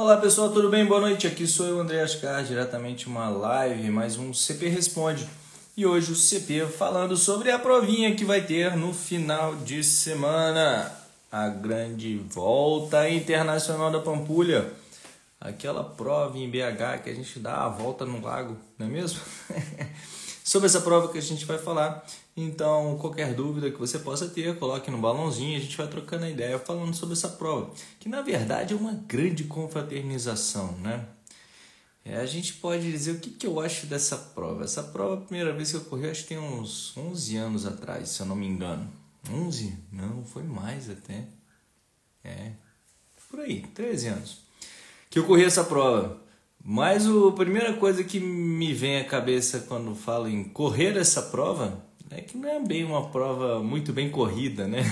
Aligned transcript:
Olá 0.00 0.16
pessoal, 0.16 0.48
tudo 0.50 0.70
bem? 0.70 0.86
Boa 0.86 1.00
noite. 1.00 1.26
Aqui 1.26 1.44
sou 1.44 1.66
eu, 1.66 1.80
André 1.80 2.00
Ascar, 2.00 2.44
diretamente 2.44 3.08
uma 3.08 3.28
live, 3.28 3.90
mais 3.90 4.16
um 4.16 4.32
CP 4.32 4.68
Responde. 4.68 5.28
E 5.76 5.84
hoje 5.84 6.12
o 6.12 6.14
CP 6.14 6.66
falando 6.66 7.16
sobre 7.16 7.50
a 7.50 7.58
provinha 7.58 8.14
que 8.14 8.24
vai 8.24 8.40
ter 8.40 8.76
no 8.76 8.94
final 8.94 9.56
de 9.56 9.82
semana, 9.82 10.92
a 11.32 11.48
grande 11.48 12.16
volta 12.16 13.10
internacional 13.10 13.90
da 13.90 13.98
Pampulha. 13.98 14.72
Aquela 15.40 15.82
prova 15.82 16.38
em 16.38 16.48
BH 16.48 17.02
que 17.02 17.10
a 17.10 17.14
gente 17.14 17.40
dá 17.40 17.64
a 17.64 17.68
volta 17.68 18.06
no 18.06 18.22
lago, 18.22 18.56
não 18.78 18.86
é 18.86 18.90
mesmo? 18.90 19.18
sobre 20.48 20.64
essa 20.64 20.80
prova 20.80 21.12
que 21.12 21.18
a 21.18 21.22
gente 21.22 21.44
vai 21.44 21.58
falar. 21.58 22.06
Então, 22.34 22.96
qualquer 22.96 23.34
dúvida 23.34 23.70
que 23.70 23.78
você 23.78 23.98
possa 23.98 24.26
ter, 24.28 24.58
coloque 24.58 24.90
no 24.90 24.96
balãozinho, 24.96 25.58
a 25.58 25.60
gente 25.60 25.76
vai 25.76 25.86
trocando 25.86 26.24
a 26.24 26.30
ideia 26.30 26.58
falando 26.58 26.94
sobre 26.94 27.12
essa 27.12 27.28
prova, 27.28 27.70
que 28.00 28.08
na 28.08 28.22
verdade 28.22 28.72
é 28.72 28.76
uma 28.76 28.94
grande 28.94 29.44
confraternização, 29.44 30.72
né? 30.78 31.06
É, 32.02 32.16
a 32.16 32.24
gente 32.24 32.54
pode 32.54 32.90
dizer 32.90 33.16
o 33.16 33.18
que, 33.18 33.28
que 33.28 33.46
eu 33.46 33.60
acho 33.60 33.86
dessa 33.86 34.16
prova. 34.16 34.64
Essa 34.64 34.82
prova, 34.82 35.16
a 35.16 35.26
primeira 35.26 35.52
vez 35.52 35.70
que 35.70 35.76
ocorreu, 35.76 36.10
acho 36.10 36.22
que 36.22 36.28
tem 36.28 36.38
uns 36.38 36.96
11 36.96 37.36
anos 37.36 37.66
atrás, 37.66 38.08
se 38.08 38.20
eu 38.20 38.26
não 38.26 38.34
me 38.34 38.46
engano. 38.46 38.90
11? 39.30 39.76
Não, 39.92 40.24
foi 40.24 40.44
mais 40.44 40.88
até. 40.88 41.26
É, 42.24 42.52
por 43.28 43.40
aí, 43.40 43.66
13 43.74 44.06
anos. 44.08 44.38
Que 45.10 45.20
ocorreu 45.20 45.46
essa 45.46 45.64
prova. 45.64 46.26
Mas 46.64 47.06
a 47.06 47.32
primeira 47.32 47.72
coisa 47.74 48.04
que 48.04 48.20
me 48.20 48.74
vem 48.74 48.98
à 48.98 49.04
cabeça 49.04 49.60
quando 49.60 49.94
falo 49.94 50.28
em 50.28 50.44
correr 50.44 50.96
essa 50.96 51.22
prova 51.22 51.84
é 52.10 52.20
que 52.20 52.36
não 52.36 52.48
é 52.48 52.60
bem 52.60 52.84
uma 52.84 53.08
prova 53.10 53.62
muito 53.62 53.92
bem 53.92 54.10
corrida, 54.10 54.66
né? 54.66 54.82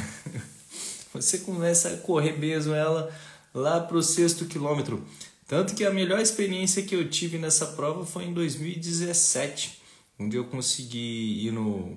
Você 1.12 1.39
começa 1.39 1.89
a 1.89 1.97
correr 1.98 2.39
mesmo 2.39 2.75
ela 2.75 3.11
lá 3.55 3.80
para 3.80 3.97
o 3.97 4.02
sexto 4.02 4.45
quilômetro. 4.45 5.02
Tanto 5.47 5.75
que 5.75 5.84
a 5.84 5.91
melhor 5.91 6.20
experiência 6.20 6.83
que 6.83 6.95
eu 6.95 7.09
tive 7.09 7.39
nessa 7.39 7.67
prova 7.67 8.05
foi 8.05 8.25
em 8.25 8.34
2017, 8.34 9.80
onde 10.19 10.36
eu 10.36 10.45
consegui 10.45 11.47
ir 11.47 11.53
no, 11.53 11.97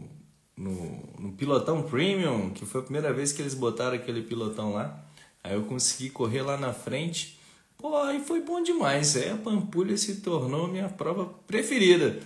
no, 0.55 1.15
no 1.19 1.31
pilotão 1.33 1.83
premium, 1.83 2.51
que 2.51 2.65
foi 2.65 2.81
a 2.81 2.83
primeira 2.83 3.11
vez 3.11 3.31
que 3.31 3.41
eles 3.41 3.53
botaram 3.53 3.95
aquele 3.95 4.21
pilotão 4.21 4.73
lá. 4.73 5.03
Aí 5.43 5.53
eu 5.53 5.63
consegui 5.63 6.09
correr 6.09 6.43
lá 6.43 6.57
na 6.57 6.73
frente 6.73 7.38
Pô, 7.79 7.95
aí 7.95 8.19
foi 8.19 8.41
bom 8.41 8.61
demais. 8.61 9.15
É, 9.15 9.31
a 9.31 9.37
Pampulha 9.37 9.95
se 9.97 10.17
tornou 10.17 10.67
minha 10.67 10.89
prova 10.89 11.25
preferida. 11.47 12.19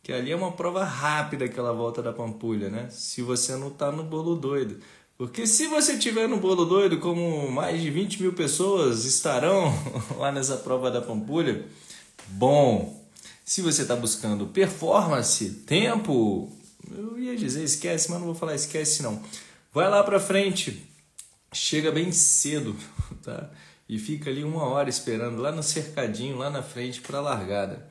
Que 0.00 0.12
ali 0.12 0.30
é 0.30 0.36
uma 0.36 0.52
prova 0.52 0.84
rápida 0.84 1.44
aquela 1.44 1.72
volta 1.72 2.00
da 2.00 2.12
Pampulha, 2.12 2.70
né? 2.70 2.88
Se 2.88 3.20
você 3.20 3.56
não 3.56 3.68
tá 3.68 3.90
no 3.90 4.04
bolo 4.04 4.36
doido. 4.36 4.78
Porque 5.18 5.44
se 5.44 5.66
você 5.66 5.98
tiver 5.98 6.28
no 6.28 6.36
bolo 6.36 6.64
doido, 6.64 6.98
como 6.98 7.50
mais 7.50 7.82
de 7.82 7.90
20 7.90 8.22
mil 8.22 8.32
pessoas 8.32 9.04
estarão 9.04 9.72
lá 10.18 10.30
nessa 10.30 10.56
prova 10.56 10.88
da 10.88 11.02
Pampulha, 11.02 11.66
bom. 12.28 13.02
Se 13.44 13.60
você 13.60 13.82
está 13.82 13.96
buscando 13.96 14.46
performance, 14.46 15.50
tempo, 15.66 16.48
eu 16.90 17.18
ia 17.18 17.36
dizer 17.36 17.64
esquece, 17.64 18.08
mas 18.08 18.20
não 18.20 18.26
vou 18.26 18.36
falar 18.36 18.54
esquece 18.54 19.02
não. 19.02 19.20
Vai 19.72 19.90
lá 19.90 20.02
para 20.04 20.20
frente, 20.20 20.88
chega 21.52 21.90
bem 21.90 22.12
cedo, 22.12 22.76
tá? 23.22 23.50
E 23.88 23.98
fica 23.98 24.30
ali 24.30 24.44
uma 24.44 24.64
hora 24.64 24.88
esperando 24.88 25.40
lá 25.40 25.52
no 25.52 25.62
cercadinho, 25.62 26.36
lá 26.36 26.50
na 26.50 26.62
frente 26.62 27.00
para 27.00 27.18
a 27.18 27.22
largada. 27.22 27.86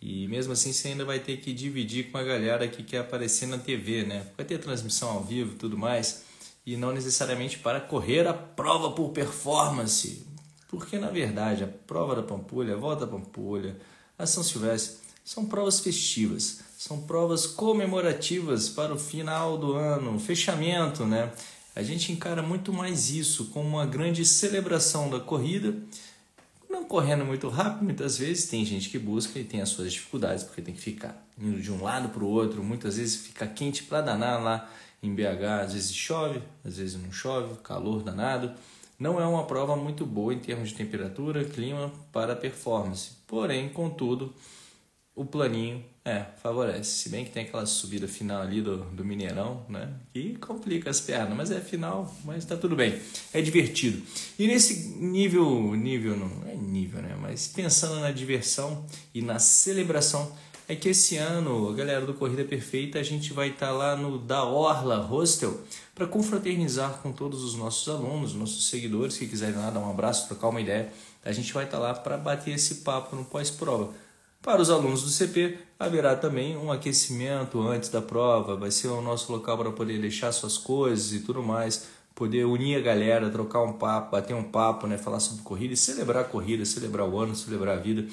E 0.00 0.26
mesmo 0.28 0.52
assim 0.52 0.72
você 0.72 0.88
ainda 0.88 1.04
vai 1.04 1.18
ter 1.18 1.38
que 1.38 1.52
dividir 1.52 2.10
com 2.10 2.18
a 2.18 2.22
galera 2.22 2.66
que 2.66 2.82
quer 2.82 2.98
aparecer 2.98 3.46
na 3.46 3.58
TV, 3.58 4.04
né? 4.04 4.26
Vai 4.36 4.46
ter 4.46 4.58
transmissão 4.58 5.10
ao 5.10 5.22
vivo 5.22 5.52
e 5.52 5.58
tudo 5.58 5.76
mais, 5.76 6.24
e 6.64 6.76
não 6.76 6.92
necessariamente 6.92 7.58
para 7.58 7.80
correr 7.80 8.26
a 8.26 8.32
prova 8.32 8.92
por 8.92 9.10
performance. 9.10 10.26
Porque 10.68 10.98
na 10.98 11.08
verdade 11.08 11.64
a 11.64 11.68
prova 11.68 12.14
da 12.14 12.22
Pampulha, 12.22 12.74
a 12.74 12.78
volta 12.78 13.04
da 13.04 13.12
Pampulha, 13.12 13.76
a 14.18 14.24
São 14.24 14.42
Silvestre 14.42 14.98
são 15.24 15.46
provas 15.46 15.80
festivas, 15.80 16.60
são 16.78 17.02
provas 17.02 17.46
comemorativas 17.46 18.68
para 18.68 18.94
o 18.94 18.98
final 18.98 19.58
do 19.58 19.74
ano, 19.74 20.18
fechamento, 20.18 21.04
né? 21.04 21.30
A 21.74 21.82
gente 21.82 22.12
encara 22.12 22.42
muito 22.42 22.72
mais 22.72 23.10
isso 23.10 23.46
como 23.46 23.68
uma 23.68 23.86
grande 23.86 24.24
celebração 24.24 25.08
da 25.08 25.20
corrida, 25.20 25.74
não 26.68 26.84
correndo 26.84 27.24
muito 27.24 27.48
rápido, 27.48 27.84
muitas 27.84 28.18
vezes 28.18 28.48
tem 28.48 28.64
gente 28.64 28.88
que 28.88 28.98
busca 28.98 29.38
e 29.38 29.44
tem 29.44 29.60
as 29.60 29.68
suas 29.68 29.92
dificuldades, 29.92 30.44
porque 30.44 30.62
tem 30.62 30.74
que 30.74 30.80
ficar 30.80 31.26
indo 31.38 31.60
de 31.60 31.70
um 31.72 31.82
lado 31.82 32.08
para 32.08 32.24
o 32.24 32.28
outro, 32.28 32.62
muitas 32.62 32.96
vezes 32.96 33.16
fica 33.16 33.46
quente 33.46 33.84
para 33.84 34.00
danar 34.00 34.42
lá 34.42 34.70
em 35.02 35.14
BH, 35.14 35.44
às 35.64 35.72
vezes 35.72 35.94
chove, 35.94 36.42
às 36.64 36.76
vezes 36.76 37.00
não 37.00 37.10
chove, 37.10 37.54
calor 37.62 38.02
danado. 38.02 38.52
Não 38.98 39.18
é 39.18 39.26
uma 39.26 39.46
prova 39.46 39.74
muito 39.76 40.04
boa 40.04 40.34
em 40.34 40.38
termos 40.38 40.68
de 40.68 40.74
temperatura, 40.74 41.42
clima 41.42 41.90
para 42.12 42.36
performance. 42.36 43.12
Porém, 43.26 43.70
contudo, 43.70 44.34
o 45.20 45.24
planinho 45.26 45.84
é, 46.02 46.24
favorece. 46.42 47.02
Se 47.02 47.10
bem 47.10 47.26
que 47.26 47.30
tem 47.30 47.42
aquela 47.42 47.66
subida 47.66 48.08
final 48.08 48.40
ali 48.40 48.62
do, 48.62 48.78
do 48.78 49.04
Mineirão, 49.04 49.66
né? 49.68 49.92
Que 50.14 50.34
complica 50.36 50.88
as 50.88 50.98
pernas, 50.98 51.36
mas 51.36 51.50
é 51.50 51.60
final, 51.60 52.10
mas 52.24 52.46
tá 52.46 52.56
tudo 52.56 52.74
bem. 52.74 52.98
É 53.30 53.42
divertido. 53.42 54.02
E 54.38 54.46
nesse 54.46 54.96
nível, 54.96 55.76
nível 55.76 56.16
não 56.16 56.48
é 56.48 56.54
nível, 56.54 57.02
né? 57.02 57.14
Mas 57.20 57.48
pensando 57.48 58.00
na 58.00 58.10
diversão 58.10 58.86
e 59.12 59.20
na 59.20 59.38
celebração, 59.38 60.32
é 60.66 60.74
que 60.74 60.88
esse 60.88 61.18
ano, 61.18 61.68
a 61.68 61.74
galera 61.74 62.06
do 62.06 62.14
Corrida 62.14 62.44
Perfeita, 62.44 62.98
a 62.98 63.02
gente 63.02 63.34
vai 63.34 63.48
estar 63.48 63.66
tá 63.66 63.72
lá 63.72 63.94
no 63.94 64.16
Da 64.16 64.42
Orla 64.44 65.00
Hostel 65.00 65.60
para 65.94 66.06
confraternizar 66.06 66.94
com 67.02 67.12
todos 67.12 67.44
os 67.44 67.56
nossos 67.56 67.86
alunos, 67.92 68.32
nossos 68.32 68.70
seguidores 68.70 69.18
que 69.18 69.26
quiserem 69.26 69.56
lá 69.56 69.68
dar 69.68 69.80
um 69.80 69.90
abraço, 69.90 70.28
trocar 70.28 70.48
uma 70.48 70.62
ideia. 70.62 70.90
A 71.22 71.30
gente 71.30 71.52
vai 71.52 71.66
estar 71.66 71.76
tá 71.76 71.82
lá 71.82 71.92
para 71.92 72.16
bater 72.16 72.54
esse 72.54 72.76
papo 72.76 73.14
no 73.14 73.26
pós-prova 73.26 73.92
para 74.42 74.62
os 74.62 74.70
alunos 74.70 75.02
do 75.02 75.10
CP, 75.10 75.58
haverá 75.78 76.16
também 76.16 76.56
um 76.56 76.72
aquecimento 76.72 77.60
antes 77.60 77.90
da 77.90 78.00
prova, 78.00 78.56
vai 78.56 78.70
ser 78.70 78.88
o 78.88 79.02
nosso 79.02 79.30
local 79.30 79.58
para 79.58 79.70
poder 79.70 80.00
deixar 80.00 80.32
suas 80.32 80.56
coisas 80.56 81.12
e 81.12 81.20
tudo 81.20 81.42
mais, 81.42 81.88
poder 82.14 82.44
unir 82.44 82.76
a 82.76 82.80
galera, 82.80 83.30
trocar 83.30 83.62
um 83.62 83.74
papo, 83.74 84.12
bater 84.12 84.34
um 84.34 84.42
papo, 84.42 84.86
né, 84.86 84.96
falar 84.96 85.20
sobre 85.20 85.42
corrida 85.42 85.74
e 85.74 85.76
celebrar 85.76 86.22
a 86.22 86.26
corrida, 86.26 86.64
celebrar 86.64 87.06
o 87.06 87.18
ano, 87.18 87.36
celebrar 87.36 87.76
a 87.76 87.80
vida. 87.80 88.06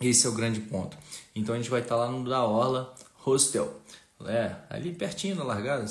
Esse 0.00 0.26
é 0.26 0.30
o 0.30 0.32
grande 0.32 0.60
ponto. 0.60 0.96
Então 1.34 1.54
a 1.54 1.58
gente 1.58 1.70
vai 1.70 1.80
estar 1.80 1.96
lá 1.96 2.10
no 2.10 2.28
da 2.28 2.44
Orla 2.44 2.94
Hostel. 3.24 3.80
É, 4.24 4.54
ali 4.70 4.94
pertinho 4.94 5.34
da 5.34 5.42
largada, 5.42 5.84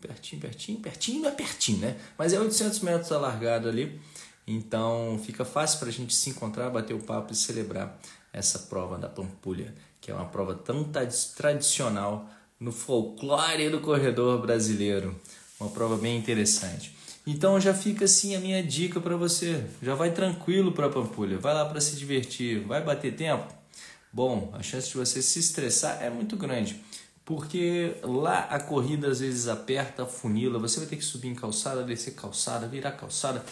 pertinho, 0.00 0.40
pertinho, 0.40 0.80
pertinho, 0.80 1.22
não 1.22 1.28
é 1.28 1.32
pertinho, 1.32 1.78
né? 1.78 1.96
Mas 2.16 2.32
é 2.32 2.40
800 2.40 2.80
metros 2.80 3.10
da 3.10 3.18
largada 3.18 3.68
ali. 3.68 4.00
Então 4.46 5.20
fica 5.24 5.44
fácil 5.44 5.80
para 5.80 5.88
a 5.88 5.92
gente 5.92 6.14
se 6.14 6.30
encontrar, 6.30 6.70
bater 6.70 6.94
o 6.94 7.00
papo 7.00 7.32
e 7.32 7.36
celebrar 7.36 7.98
essa 8.36 8.58
prova 8.58 8.98
da 8.98 9.08
Pampulha, 9.08 9.74
que 9.98 10.10
é 10.10 10.14
uma 10.14 10.26
prova 10.26 10.54
tão 10.54 10.84
tradicional 11.34 12.28
no 12.60 12.70
folclore 12.70 13.70
do 13.70 13.80
corredor 13.80 14.40
brasileiro. 14.42 15.18
Uma 15.58 15.70
prova 15.70 15.96
bem 15.96 16.18
interessante. 16.18 16.94
Então 17.26 17.58
já 17.58 17.72
fica 17.72 18.04
assim 18.04 18.36
a 18.36 18.40
minha 18.40 18.62
dica 18.62 19.00
para 19.00 19.16
você. 19.16 19.64
Já 19.82 19.94
vai 19.94 20.12
tranquilo 20.12 20.70
para 20.72 20.86
a 20.86 20.90
Pampulha, 20.90 21.38
vai 21.38 21.54
lá 21.54 21.64
para 21.64 21.80
se 21.80 21.96
divertir, 21.96 22.60
vai 22.60 22.84
bater 22.84 23.16
tempo. 23.16 23.52
Bom, 24.12 24.50
a 24.52 24.62
chance 24.62 24.88
de 24.88 24.98
você 24.98 25.22
se 25.22 25.38
estressar 25.38 26.02
é 26.02 26.10
muito 26.10 26.36
grande, 26.36 26.80
porque 27.24 27.96
lá 28.02 28.40
a 28.40 28.60
corrida 28.60 29.08
às 29.08 29.20
vezes 29.20 29.48
aperta, 29.48 30.06
funila, 30.06 30.58
você 30.58 30.78
vai 30.78 30.88
ter 30.88 30.96
que 30.96 31.04
subir 31.04 31.28
em 31.28 31.34
calçada, 31.34 31.82
descer 31.82 32.14
calçada, 32.14 32.68
virar 32.68 32.92
calçada 32.92 33.44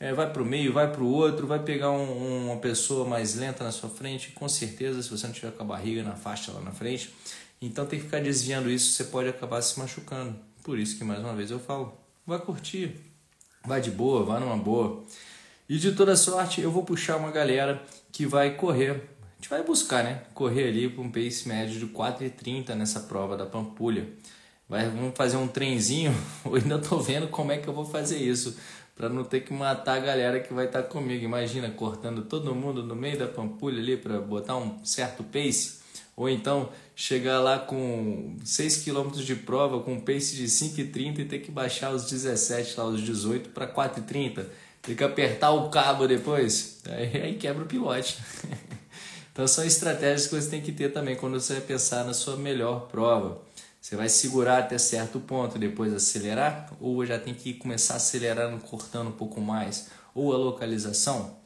é, 0.00 0.14
vai 0.14 0.32
para 0.32 0.42
o 0.42 0.46
meio, 0.46 0.72
vai 0.72 0.90
para 0.90 1.02
o 1.02 1.06
outro, 1.06 1.46
vai 1.46 1.58
pegar 1.58 1.90
um, 1.90 2.46
uma 2.46 2.56
pessoa 2.56 3.06
mais 3.06 3.34
lenta 3.34 3.62
na 3.62 3.70
sua 3.70 3.90
frente, 3.90 4.30
com 4.30 4.48
certeza, 4.48 5.02
se 5.02 5.10
você 5.10 5.26
não 5.26 5.34
tiver 5.34 5.52
com 5.52 5.62
a 5.62 5.66
barriga 5.66 6.02
na 6.02 6.16
faixa 6.16 6.50
lá 6.50 6.60
na 6.62 6.72
frente. 6.72 7.14
Então 7.60 7.84
tem 7.84 7.98
que 7.98 8.06
ficar 8.06 8.22
desviando 8.22 8.70
isso, 8.70 8.92
você 8.92 9.04
pode 9.04 9.28
acabar 9.28 9.60
se 9.60 9.78
machucando. 9.78 10.34
Por 10.64 10.78
isso 10.78 10.96
que 10.96 11.04
mais 11.04 11.20
uma 11.20 11.34
vez 11.34 11.50
eu 11.50 11.60
falo, 11.60 11.92
vai 12.26 12.38
curtir, 12.38 12.98
vai 13.62 13.82
de 13.82 13.90
boa, 13.90 14.24
vai 14.24 14.40
numa 14.40 14.56
boa. 14.56 15.04
E 15.68 15.76
de 15.76 15.92
toda 15.92 16.16
sorte 16.16 16.62
eu 16.62 16.72
vou 16.72 16.82
puxar 16.82 17.18
uma 17.18 17.30
galera 17.30 17.82
que 18.10 18.24
vai 18.24 18.56
correr, 18.56 18.92
a 18.92 19.34
gente 19.36 19.50
vai 19.50 19.62
buscar, 19.62 20.02
né? 20.02 20.22
Correr 20.32 20.68
ali 20.68 20.88
com 20.88 21.02
um 21.02 21.10
pace 21.10 21.46
médio 21.46 21.78
de 21.78 21.86
4,30 21.86 22.74
nessa 22.74 23.00
prova 23.00 23.36
da 23.36 23.44
Pampulha. 23.44 24.08
Vai, 24.66 24.88
vamos 24.88 25.16
fazer 25.16 25.36
um 25.36 25.48
trenzinho, 25.48 26.14
eu 26.46 26.54
ainda 26.54 26.76
estou 26.76 27.02
vendo 27.02 27.28
como 27.28 27.52
é 27.52 27.58
que 27.58 27.68
eu 27.68 27.74
vou 27.74 27.84
fazer 27.84 28.18
isso 28.18 28.56
para 29.00 29.08
não 29.08 29.24
ter 29.24 29.40
que 29.40 29.54
matar 29.54 29.94
a 29.94 29.98
galera 29.98 30.40
que 30.40 30.52
vai 30.52 30.66
estar 30.66 30.82
tá 30.82 30.88
comigo. 30.88 31.24
Imagina 31.24 31.70
cortando 31.70 32.20
todo 32.20 32.54
mundo 32.54 32.82
no 32.82 32.94
meio 32.94 33.18
da 33.18 33.26
pampulha 33.26 33.80
ali 33.80 33.96
para 33.96 34.20
botar 34.20 34.58
um 34.58 34.84
certo 34.84 35.24
pace, 35.24 35.78
ou 36.14 36.28
então 36.28 36.68
chegar 36.94 37.40
lá 37.40 37.58
com 37.58 38.36
6 38.44 38.84
km 38.84 39.12
de 39.12 39.36
prova 39.36 39.80
com 39.80 39.94
um 39.94 40.00
pace 40.00 40.36
de 40.36 40.44
5,30 40.44 41.20
e 41.20 41.24
ter 41.24 41.38
que 41.38 41.50
baixar 41.50 41.94
os 41.94 42.10
17 42.10 42.74
lá 42.76 42.84
os 42.84 43.00
18 43.00 43.48
para 43.48 43.66
4,30. 43.66 44.44
Ter 44.82 44.94
que 44.94 45.02
apertar 45.02 45.50
o 45.52 45.70
cabo 45.70 46.06
depois, 46.06 46.82
aí, 46.86 47.22
aí 47.22 47.34
quebra 47.36 47.64
o 47.64 47.66
pilote. 47.66 48.18
então 49.32 49.48
são 49.48 49.64
estratégias 49.64 50.26
que 50.26 50.34
você 50.34 50.50
tem 50.50 50.60
que 50.60 50.72
ter 50.72 50.92
também 50.92 51.16
quando 51.16 51.40
você 51.40 51.54
vai 51.54 51.62
pensar 51.62 52.04
na 52.04 52.12
sua 52.12 52.36
melhor 52.36 52.80
prova. 52.88 53.40
Você 53.80 53.96
vai 53.96 54.08
segurar 54.08 54.58
até 54.58 54.76
certo 54.76 55.18
ponto, 55.18 55.58
depois 55.58 55.92
acelerar, 55.94 56.70
ou 56.80 57.04
já 57.06 57.18
tem 57.18 57.32
que 57.32 57.54
começar 57.54 57.94
acelerando, 57.96 58.62
cortando 58.62 59.08
um 59.08 59.12
pouco 59.12 59.40
mais, 59.40 59.88
ou 60.14 60.34
a 60.34 60.36
localização. 60.36 61.38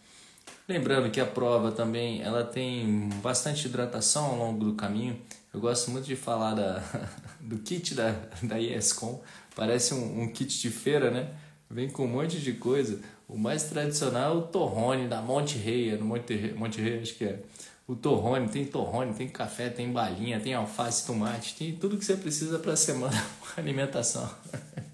Lembrando 0.69 1.11
que 1.11 1.21
a 1.21 1.27
prova 1.27 1.71
também 1.71 2.23
ela 2.23 2.43
tem 2.43 3.09
bastante 3.23 3.67
hidratação 3.67 4.25
ao 4.25 4.37
longo 4.37 4.65
do 4.65 4.75
caminho. 4.75 5.21
Eu 5.53 5.61
gosto 5.61 5.91
muito 5.91 6.07
de 6.07 6.17
falar 6.17 6.55
da, 6.55 6.83
do 7.39 7.59
kit 7.59 7.95
da, 7.95 8.15
da 8.43 8.61
ESCOM. 8.61 9.23
Parece 9.55 9.95
um, 9.95 10.23
um 10.23 10.29
kit 10.33 10.61
de 10.61 10.71
feira, 10.71 11.11
né? 11.11 11.29
Vem 11.71 11.89
com 11.89 12.05
um 12.05 12.09
monte 12.09 12.41
de 12.41 12.55
coisa. 12.55 13.01
O 13.29 13.39
mais 13.39 13.65
tradicional 13.65 14.35
é 14.35 14.39
o 14.39 14.43
torrone 14.43 15.07
da 15.07 15.21
Monte 15.21 15.57
Rei, 15.57 15.91
é 15.91 15.97
no 15.97 16.05
Monte 16.05 16.55
Monte 16.57 16.81
Rei 16.81 17.01
acho 17.01 17.15
que 17.15 17.25
é. 17.25 17.41
O 17.87 17.95
torrone, 17.95 18.49
tem 18.49 18.65
torrone, 18.65 19.13
tem 19.13 19.29
café, 19.29 19.69
tem 19.69 19.93
balinha, 19.93 20.41
tem 20.41 20.55
alface, 20.55 21.07
tomate, 21.07 21.55
tem 21.55 21.77
tudo 21.77 21.99
que 21.99 22.05
você 22.05 22.17
precisa 22.17 22.59
para 22.59 22.73
a 22.73 22.77
semana, 22.77 23.25
alimentação. 23.57 24.29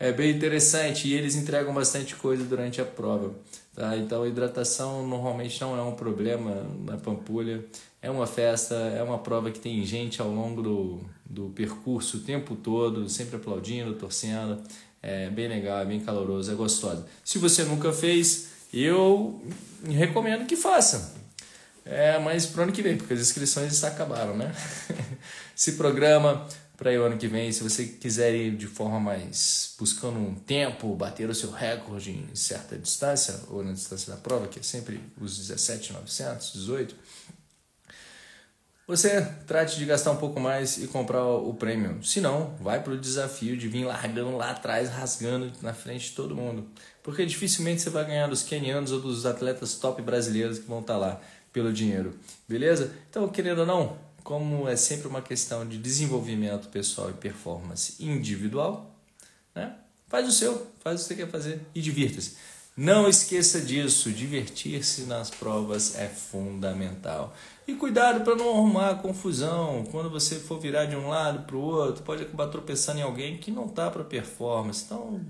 É 0.00 0.12
bem 0.12 0.30
interessante 0.30 1.08
e 1.08 1.12
eles 1.12 1.34
entregam 1.34 1.74
bastante 1.74 2.14
coisa 2.14 2.44
durante 2.44 2.80
a 2.80 2.84
prova. 2.84 3.34
Tá? 3.74 3.96
Então, 3.96 4.24
hidratação 4.24 5.04
normalmente 5.04 5.60
não 5.60 5.76
é 5.76 5.82
um 5.82 5.96
problema 5.96 6.64
na 6.84 6.96
Pampulha. 6.96 7.64
É 8.00 8.08
uma 8.08 8.24
festa, 8.24 8.76
é 8.76 9.02
uma 9.02 9.18
prova 9.18 9.50
que 9.50 9.58
tem 9.58 9.84
gente 9.84 10.22
ao 10.22 10.28
longo 10.28 10.62
do, 10.62 11.00
do 11.26 11.48
percurso 11.48 12.18
o 12.18 12.20
tempo 12.20 12.54
todo, 12.54 13.08
sempre 13.08 13.36
aplaudindo, 13.36 13.92
torcendo. 13.94 14.62
É 15.02 15.30
bem 15.30 15.48
legal, 15.48 15.80
é 15.80 15.84
bem 15.84 15.98
caloroso, 15.98 16.52
é 16.52 16.54
gostoso. 16.54 17.04
Se 17.24 17.38
você 17.38 17.64
nunca 17.64 17.92
fez, 17.92 18.50
eu 18.72 19.42
recomendo 19.84 20.46
que 20.46 20.54
faça. 20.54 21.17
É, 21.90 22.18
mas 22.18 22.44
pro 22.44 22.64
ano 22.64 22.72
que 22.72 22.82
vem, 22.82 22.98
porque 22.98 23.14
as 23.14 23.20
inscrições 23.20 23.82
acabaram, 23.82 24.36
né? 24.36 24.52
Se 25.56 25.72
programa, 25.72 26.46
para 26.76 26.92
o 26.92 27.02
ano 27.02 27.16
que 27.16 27.26
vem, 27.26 27.50
se 27.50 27.62
você 27.62 27.84
quiser 27.86 28.32
ir 28.34 28.56
de 28.56 28.68
forma 28.68 29.00
mais 29.00 29.74
buscando 29.76 30.16
um 30.16 30.34
tempo, 30.34 30.94
bater 30.94 31.28
o 31.28 31.34
seu 31.34 31.50
recorde 31.50 32.12
em 32.12 32.34
certa 32.34 32.78
distância, 32.78 33.40
ou 33.48 33.64
na 33.64 33.72
distância 33.72 34.14
da 34.14 34.20
prova, 34.20 34.46
que 34.46 34.60
é 34.60 34.62
sempre 34.62 35.00
os 35.20 35.36
17,900, 35.38 36.52
18, 36.52 36.94
você 38.86 39.20
trate 39.46 39.76
de 39.76 39.84
gastar 39.84 40.12
um 40.12 40.16
pouco 40.16 40.38
mais 40.38 40.78
e 40.78 40.86
comprar 40.86 41.24
o 41.24 41.52
prêmio. 41.52 42.02
Se 42.04 42.20
não, 42.20 42.54
vai 42.60 42.82
para 42.82 42.92
o 42.92 42.98
desafio 42.98 43.56
de 43.56 43.66
vir 43.66 43.84
largando 43.84 44.36
lá 44.36 44.52
atrás, 44.52 44.88
rasgando 44.88 45.52
na 45.60 45.74
frente 45.74 46.10
de 46.10 46.12
todo 46.12 46.34
mundo. 46.34 46.70
Porque 47.02 47.26
dificilmente 47.26 47.82
você 47.82 47.90
vai 47.90 48.06
ganhar 48.06 48.28
dos 48.28 48.42
kenianos 48.42 48.92
ou 48.92 49.00
dos 49.00 49.26
atletas 49.26 49.74
top 49.74 50.00
brasileiros 50.00 50.58
que 50.58 50.66
vão 50.66 50.80
estar 50.80 50.94
tá 50.94 50.98
lá 50.98 51.20
pelo 51.52 51.72
dinheiro. 51.72 52.14
Beleza? 52.48 52.92
Então, 53.08 53.28
querendo 53.28 53.60
ou 53.60 53.66
não, 53.66 53.98
como 54.22 54.68
é 54.68 54.76
sempre 54.76 55.08
uma 55.08 55.22
questão 55.22 55.66
de 55.66 55.78
desenvolvimento 55.78 56.68
pessoal 56.68 57.10
e 57.10 57.14
performance 57.14 57.94
individual, 57.98 58.94
né? 59.54 59.74
faz 60.06 60.28
o 60.28 60.32
seu, 60.32 60.66
faz 60.80 61.00
o 61.00 61.02
que 61.02 61.08
você 61.08 61.14
quer 61.14 61.30
fazer 61.30 61.60
e 61.74 61.80
divirta-se. 61.80 62.36
Não 62.76 63.08
esqueça 63.08 63.60
disso, 63.60 64.12
divertir-se 64.12 65.02
nas 65.02 65.30
provas 65.30 65.98
é 65.98 66.06
fundamental. 66.06 67.34
E 67.66 67.74
cuidado 67.74 68.22
para 68.22 68.36
não 68.36 68.50
arrumar 68.50 68.94
confusão. 69.02 69.84
Quando 69.90 70.08
você 70.08 70.36
for 70.36 70.60
virar 70.60 70.84
de 70.84 70.94
um 70.94 71.08
lado 71.08 71.44
para 71.44 71.56
o 71.56 71.60
outro, 71.60 72.04
pode 72.04 72.22
acabar 72.22 72.46
tropeçando 72.46 73.00
em 73.00 73.02
alguém 73.02 73.36
que 73.36 73.50
não 73.50 73.66
está 73.66 73.90
para 73.90 74.04
performance. 74.04 74.84
Então, 74.84 75.20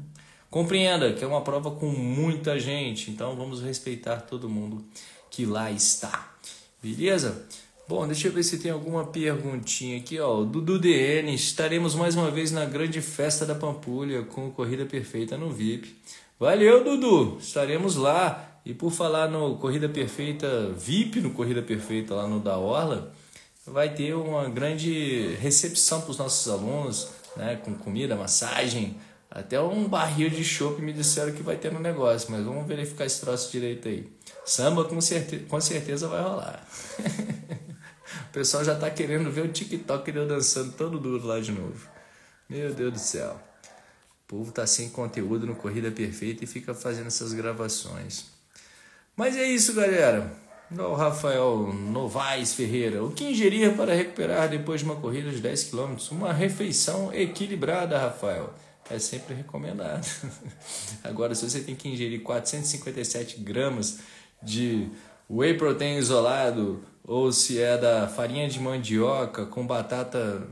compreenda 0.50 1.14
que 1.14 1.24
é 1.24 1.26
uma 1.26 1.40
prova 1.40 1.70
com 1.70 1.86
muita 1.86 2.60
gente. 2.60 3.10
Então, 3.10 3.34
vamos 3.34 3.62
respeitar 3.62 4.20
todo 4.20 4.46
mundo 4.46 4.84
que 5.38 5.46
lá 5.46 5.70
está. 5.70 6.32
Beleza? 6.82 7.46
Bom, 7.86 8.04
deixa 8.08 8.26
eu 8.26 8.32
ver 8.32 8.42
se 8.42 8.58
tem 8.58 8.72
alguma 8.72 9.06
perguntinha 9.06 9.96
aqui, 9.96 10.18
ó. 10.18 10.42
Dudu 10.42 10.80
DN, 10.80 11.32
estaremos 11.32 11.94
mais 11.94 12.16
uma 12.16 12.28
vez 12.28 12.50
na 12.50 12.64
grande 12.64 13.00
festa 13.00 13.46
da 13.46 13.54
Pampulha 13.54 14.24
com 14.24 14.50
Corrida 14.50 14.84
Perfeita 14.84 15.38
no 15.38 15.52
VIP. 15.52 15.96
Valeu, 16.40 16.82
Dudu! 16.82 17.38
Estaremos 17.40 17.94
lá. 17.94 18.60
E 18.66 18.74
por 18.74 18.90
falar 18.90 19.28
no 19.28 19.54
Corrida 19.58 19.88
Perfeita 19.88 20.72
VIP, 20.76 21.20
no 21.20 21.30
Corrida 21.30 21.62
Perfeita 21.62 22.16
lá 22.16 22.26
no 22.26 22.40
da 22.40 22.58
Orla, 22.58 23.14
vai 23.64 23.94
ter 23.94 24.14
uma 24.14 24.48
grande 24.48 25.36
recepção 25.40 26.00
para 26.00 26.10
os 26.10 26.18
nossos 26.18 26.52
alunos, 26.52 27.10
né, 27.36 27.60
com 27.64 27.72
comida, 27.74 28.16
massagem, 28.16 28.96
até 29.38 29.60
um 29.60 29.88
barril 29.88 30.30
de 30.30 30.44
chopp 30.44 30.80
me 30.80 30.92
disseram 30.92 31.32
que 31.32 31.42
vai 31.42 31.56
ter 31.56 31.72
no 31.72 31.80
negócio, 31.80 32.30
mas 32.30 32.44
vamos 32.44 32.66
verificar 32.66 33.06
esse 33.06 33.20
troço 33.20 33.50
direito 33.50 33.88
aí. 33.88 34.10
Samba 34.44 34.84
com, 34.84 35.00
certe 35.00 35.38
com 35.40 35.60
certeza 35.60 36.08
vai 36.08 36.22
rolar. 36.22 36.66
O 38.28 38.32
pessoal 38.32 38.64
já 38.64 38.74
tá 38.74 38.90
querendo 38.90 39.30
ver 39.30 39.44
o 39.44 39.48
TikTok 39.48 40.14
eu 40.14 40.26
dançando 40.26 40.72
todo 40.72 40.98
duro 40.98 41.26
lá 41.26 41.40
de 41.40 41.52
novo. 41.52 41.88
Meu 42.48 42.72
Deus 42.72 42.92
do 42.92 42.98
céu. 42.98 43.40
O 44.24 44.28
povo 44.28 44.52
tá 44.52 44.66
sem 44.66 44.90
conteúdo 44.90 45.46
no 45.46 45.56
Corrida 45.56 45.90
Perfeita 45.90 46.44
e 46.44 46.46
fica 46.46 46.74
fazendo 46.74 47.06
essas 47.06 47.32
gravações. 47.32 48.26
Mas 49.16 49.36
é 49.36 49.44
isso, 49.44 49.74
galera. 49.74 50.30
O 50.70 50.94
Rafael 50.94 51.72
Novaes 51.72 52.52
Ferreira. 52.52 53.02
O 53.02 53.10
que 53.10 53.24
ingerir 53.24 53.74
para 53.74 53.94
recuperar 53.94 54.48
depois 54.48 54.80
de 54.80 54.86
uma 54.86 54.96
corrida 54.96 55.30
de 55.30 55.40
10 55.40 55.64
km? 55.64 55.96
Uma 56.10 56.32
refeição 56.32 57.12
equilibrada, 57.12 57.98
Rafael. 57.98 58.52
É 58.90 58.98
sempre 58.98 59.34
recomendado. 59.34 60.06
Agora, 61.04 61.34
se 61.34 61.48
você 61.48 61.60
tem 61.60 61.74
que 61.74 61.88
ingerir 61.88 62.22
457 62.22 63.40
gramas 63.40 63.98
de 64.42 64.88
whey 65.28 65.54
protein 65.54 65.98
isolado, 65.98 66.82
ou 67.04 67.30
se 67.32 67.60
é 67.60 67.76
da 67.76 68.08
farinha 68.08 68.48
de 68.48 68.60
mandioca 68.60 69.46
com 69.46 69.66
batata 69.66 70.46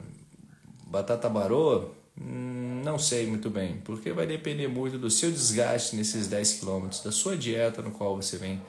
batata 0.86 1.28
baroa, 1.28 1.92
hum, 2.18 2.80
não 2.84 2.98
sei 2.98 3.26
muito 3.26 3.50
bem, 3.50 3.80
porque 3.84 4.12
vai 4.12 4.26
depender 4.26 4.68
muito 4.68 4.98
do 4.98 5.10
seu 5.10 5.30
desgaste 5.30 5.96
nesses 5.96 6.28
10 6.28 6.60
km, 6.60 6.88
da 7.04 7.12
sua 7.12 7.36
dieta 7.36 7.82
no 7.82 7.90
qual 7.90 8.16
você 8.16 8.38
vem, 8.38 8.62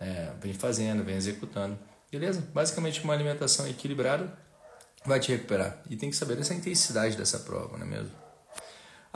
é, 0.00 0.32
vem 0.40 0.52
fazendo, 0.52 1.04
vem 1.04 1.16
executando. 1.16 1.78
Beleza? 2.10 2.42
Basicamente 2.54 3.04
uma 3.04 3.12
alimentação 3.12 3.68
equilibrada 3.68 4.32
vai 5.04 5.20
te 5.20 5.30
recuperar. 5.30 5.82
E 5.90 5.96
tem 5.96 6.10
que 6.10 6.16
saber 6.16 6.36
dessa 6.36 6.54
intensidade 6.54 7.16
dessa 7.16 7.40
prova, 7.40 7.76
não 7.76 7.86
é 7.86 7.88
mesmo? 7.88 8.27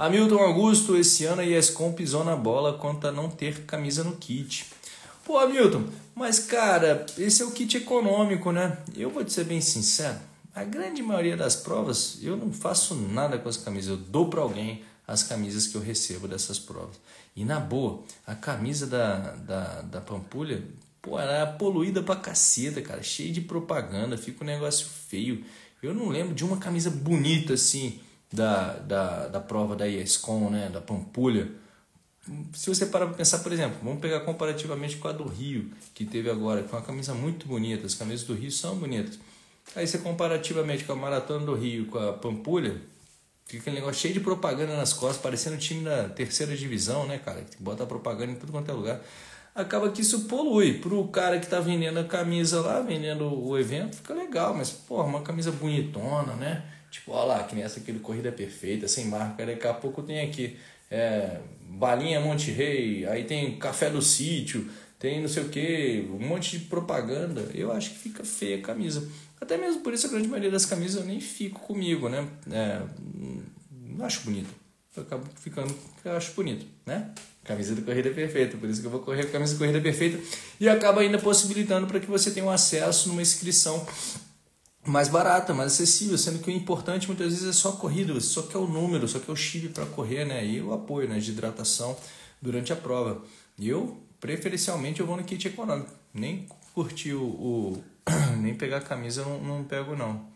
Hamilton 0.02 0.38
Augusto, 0.38 0.96
esse 0.96 1.24
ano 1.26 1.42
a 1.42 1.46
ESCOM 1.46 1.92
pisou 1.92 2.24
na 2.24 2.34
bola 2.34 2.76
quanto 2.76 3.06
a 3.06 3.12
não 3.12 3.30
ter 3.30 3.60
camisa 3.60 4.02
no 4.02 4.16
kit. 4.16 4.66
Pô, 5.24 5.38
Hamilton, 5.38 5.84
mas 6.12 6.40
cara, 6.40 7.06
esse 7.16 7.40
é 7.40 7.44
o 7.44 7.52
kit 7.52 7.76
econômico, 7.76 8.50
né? 8.50 8.78
Eu 8.96 9.10
vou 9.10 9.24
te 9.24 9.32
ser 9.32 9.44
bem 9.44 9.60
sincero, 9.60 10.18
a 10.52 10.64
grande 10.64 11.04
maioria 11.04 11.36
das 11.36 11.54
provas 11.54 12.18
eu 12.20 12.36
não 12.36 12.52
faço 12.52 12.96
nada 12.96 13.38
com 13.38 13.48
as 13.48 13.56
camisas, 13.56 13.90
eu 13.90 13.96
dou 13.96 14.28
para 14.28 14.40
alguém 14.40 14.82
as 15.06 15.22
camisas 15.22 15.68
que 15.68 15.76
eu 15.76 15.80
recebo 15.80 16.26
dessas 16.26 16.58
provas. 16.58 16.96
E 17.36 17.44
na 17.44 17.60
boa, 17.60 18.02
a 18.26 18.34
camisa 18.34 18.88
da, 18.88 19.36
da, 19.36 19.82
da 19.82 20.00
Pampulha, 20.00 20.64
pô, 21.00 21.16
ela 21.16 21.32
é 21.32 21.46
poluída 21.46 22.02
pra 22.02 22.16
caceta, 22.16 22.82
cara, 22.82 23.04
cheia 23.04 23.32
de 23.32 23.40
propaganda, 23.40 24.18
fica 24.18 24.42
um 24.42 24.48
negócio 24.48 24.84
feio. 24.84 25.44
Eu 25.80 25.94
não 25.94 26.08
lembro 26.08 26.34
de 26.34 26.44
uma 26.44 26.56
camisa 26.56 26.90
bonita 26.90 27.54
assim 27.54 28.00
da, 28.32 28.74
da, 28.74 29.28
da 29.28 29.40
prova 29.40 29.76
da 29.76 29.86
ESCOM, 29.86 30.50
né, 30.50 30.70
da 30.72 30.80
Pampulha 30.80 31.62
se 32.52 32.68
você 32.68 32.86
parar 32.86 33.06
para 33.06 33.16
pensar, 33.16 33.40
por 33.40 33.52
exemplo, 33.52 33.78
vamos 33.82 34.00
pegar 34.00 34.20
comparativamente 34.20 34.96
com 34.96 35.08
a 35.08 35.12
do 35.12 35.26
Rio, 35.26 35.70
que 35.92 36.04
teve 36.04 36.30
agora, 36.30 36.62
com 36.62 36.76
uma 36.76 36.82
camisa 36.82 37.14
muito 37.14 37.48
bonita, 37.48 37.84
as 37.84 37.94
camisas 37.94 38.24
do 38.26 38.34
Rio 38.34 38.50
são 38.50 38.76
bonitas. 38.76 39.18
Aí 39.74 39.86
você 39.86 39.98
comparativamente 39.98 40.84
com 40.84 40.92
a 40.92 40.96
Maratona 40.96 41.44
do 41.44 41.54
Rio, 41.54 41.86
com 41.86 41.98
a 41.98 42.12
Pampulha, 42.12 42.80
fica 43.46 43.62
aquele 43.62 43.76
negócio 43.76 44.00
cheio 44.00 44.14
de 44.14 44.20
propaganda 44.20 44.76
nas 44.76 44.92
costas, 44.92 45.20
parecendo 45.20 45.56
o 45.56 45.58
time 45.58 45.84
da 45.84 46.08
terceira 46.08 46.56
divisão, 46.56 47.06
né, 47.06 47.18
cara? 47.18 47.42
Que 47.42 47.60
bota 47.60 47.84
propaganda 47.84 48.32
em 48.32 48.36
tudo 48.36 48.52
quanto 48.52 48.70
é 48.70 48.74
lugar. 48.74 49.00
Acaba 49.54 49.90
que 49.90 50.00
isso 50.00 50.22
polui. 50.22 50.74
Pro 50.74 51.06
cara 51.08 51.38
que 51.40 51.46
tá 51.46 51.60
vendendo 51.60 51.98
a 51.98 52.04
camisa 52.04 52.60
lá, 52.60 52.80
vendendo 52.80 53.24
o 53.24 53.58
evento, 53.58 53.96
fica 53.96 54.14
legal, 54.14 54.54
mas, 54.54 54.70
porra, 54.70 55.04
uma 55.04 55.22
camisa 55.22 55.50
bonitona, 55.50 56.34
né? 56.34 56.64
Tipo, 56.92 57.12
olha 57.12 57.24
lá, 57.24 57.44
que 57.44 57.54
nem 57.54 57.64
essa 57.64 57.80
aqui 57.80 57.90
do 57.90 58.00
Corrida 58.00 58.30
Perfeita, 58.30 58.86
sem 58.86 59.06
marca. 59.06 59.46
Daqui 59.46 59.66
a 59.66 59.72
pouco 59.72 60.02
tem 60.02 60.20
aqui 60.20 60.58
é, 60.90 61.40
Balinha 61.62 62.20
Monte 62.20 62.50
Rei, 62.50 63.06
aí 63.06 63.24
tem 63.24 63.56
Café 63.58 63.88
do 63.88 64.02
Sítio, 64.02 64.70
tem 64.98 65.22
não 65.22 65.28
sei 65.28 65.42
o 65.42 65.48
que, 65.48 66.06
um 66.12 66.28
monte 66.28 66.58
de 66.58 66.66
propaganda. 66.66 67.48
Eu 67.54 67.72
acho 67.72 67.90
que 67.90 67.98
fica 67.98 68.22
feia 68.22 68.58
a 68.58 68.60
camisa. 68.60 69.08
Até 69.40 69.56
mesmo 69.56 69.80
por 69.80 69.94
isso 69.94 70.06
a 70.06 70.10
grande 70.10 70.28
maioria 70.28 70.50
das 70.50 70.66
camisas 70.66 71.00
eu 71.00 71.06
nem 71.06 71.18
fico 71.18 71.60
comigo, 71.60 72.10
né? 72.10 72.28
É, 72.50 72.82
não 73.70 74.04
acho 74.04 74.20
bonito. 74.20 74.50
Eu 74.94 75.02
acabo 75.02 75.24
ficando 75.40 75.74
eu 76.04 76.12
acho 76.14 76.34
bonito, 76.34 76.66
né? 76.84 77.10
Camisa 77.42 77.74
da 77.74 77.80
Corrida 77.80 78.10
Perfeita, 78.10 78.58
por 78.58 78.68
isso 78.68 78.82
que 78.82 78.86
eu 78.86 78.90
vou 78.90 79.00
correr 79.00 79.22
com 79.22 79.30
a 79.30 79.32
camisa 79.32 79.54
da 79.54 79.58
Corrida 79.58 79.80
Perfeita 79.80 80.22
e 80.60 80.68
acaba 80.68 81.00
ainda 81.00 81.18
possibilitando 81.18 81.86
para 81.86 81.98
que 81.98 82.06
você 82.06 82.30
tenha 82.30 82.44
um 82.44 82.50
acesso 82.50 83.08
numa 83.08 83.22
inscrição 83.22 83.84
mais 84.84 85.08
barata, 85.08 85.54
mais 85.54 85.72
acessível, 85.72 86.18
sendo 86.18 86.40
que 86.40 86.50
o 86.50 86.52
importante 86.52 87.06
muitas 87.06 87.32
vezes 87.32 87.48
é 87.48 87.52
só 87.52 87.70
a 87.70 87.76
corrida, 87.76 88.18
só 88.20 88.42
quer 88.42 88.58
o 88.58 88.66
número, 88.66 89.06
só 89.06 89.20
quer 89.20 89.30
o 89.30 89.36
chip 89.36 89.68
para 89.68 89.86
correr, 89.86 90.24
né? 90.24 90.44
E 90.44 90.60
o 90.60 90.72
apoio 90.72 91.08
né, 91.08 91.18
de 91.18 91.30
hidratação 91.30 91.96
durante 92.40 92.72
a 92.72 92.76
prova. 92.76 93.22
Eu, 93.58 94.00
preferencialmente, 94.20 95.00
eu 95.00 95.06
vou 95.06 95.16
no 95.16 95.22
kit 95.22 95.46
econômico. 95.46 95.90
Nem 96.12 96.46
curtir 96.74 97.14
o. 97.14 97.24
o 97.24 97.84
nem 98.40 98.54
pegar 98.54 98.78
a 98.78 98.80
camisa 98.80 99.20
eu 99.20 99.28
não, 99.28 99.58
não 99.58 99.64
pego, 99.64 99.94
não. 99.94 100.26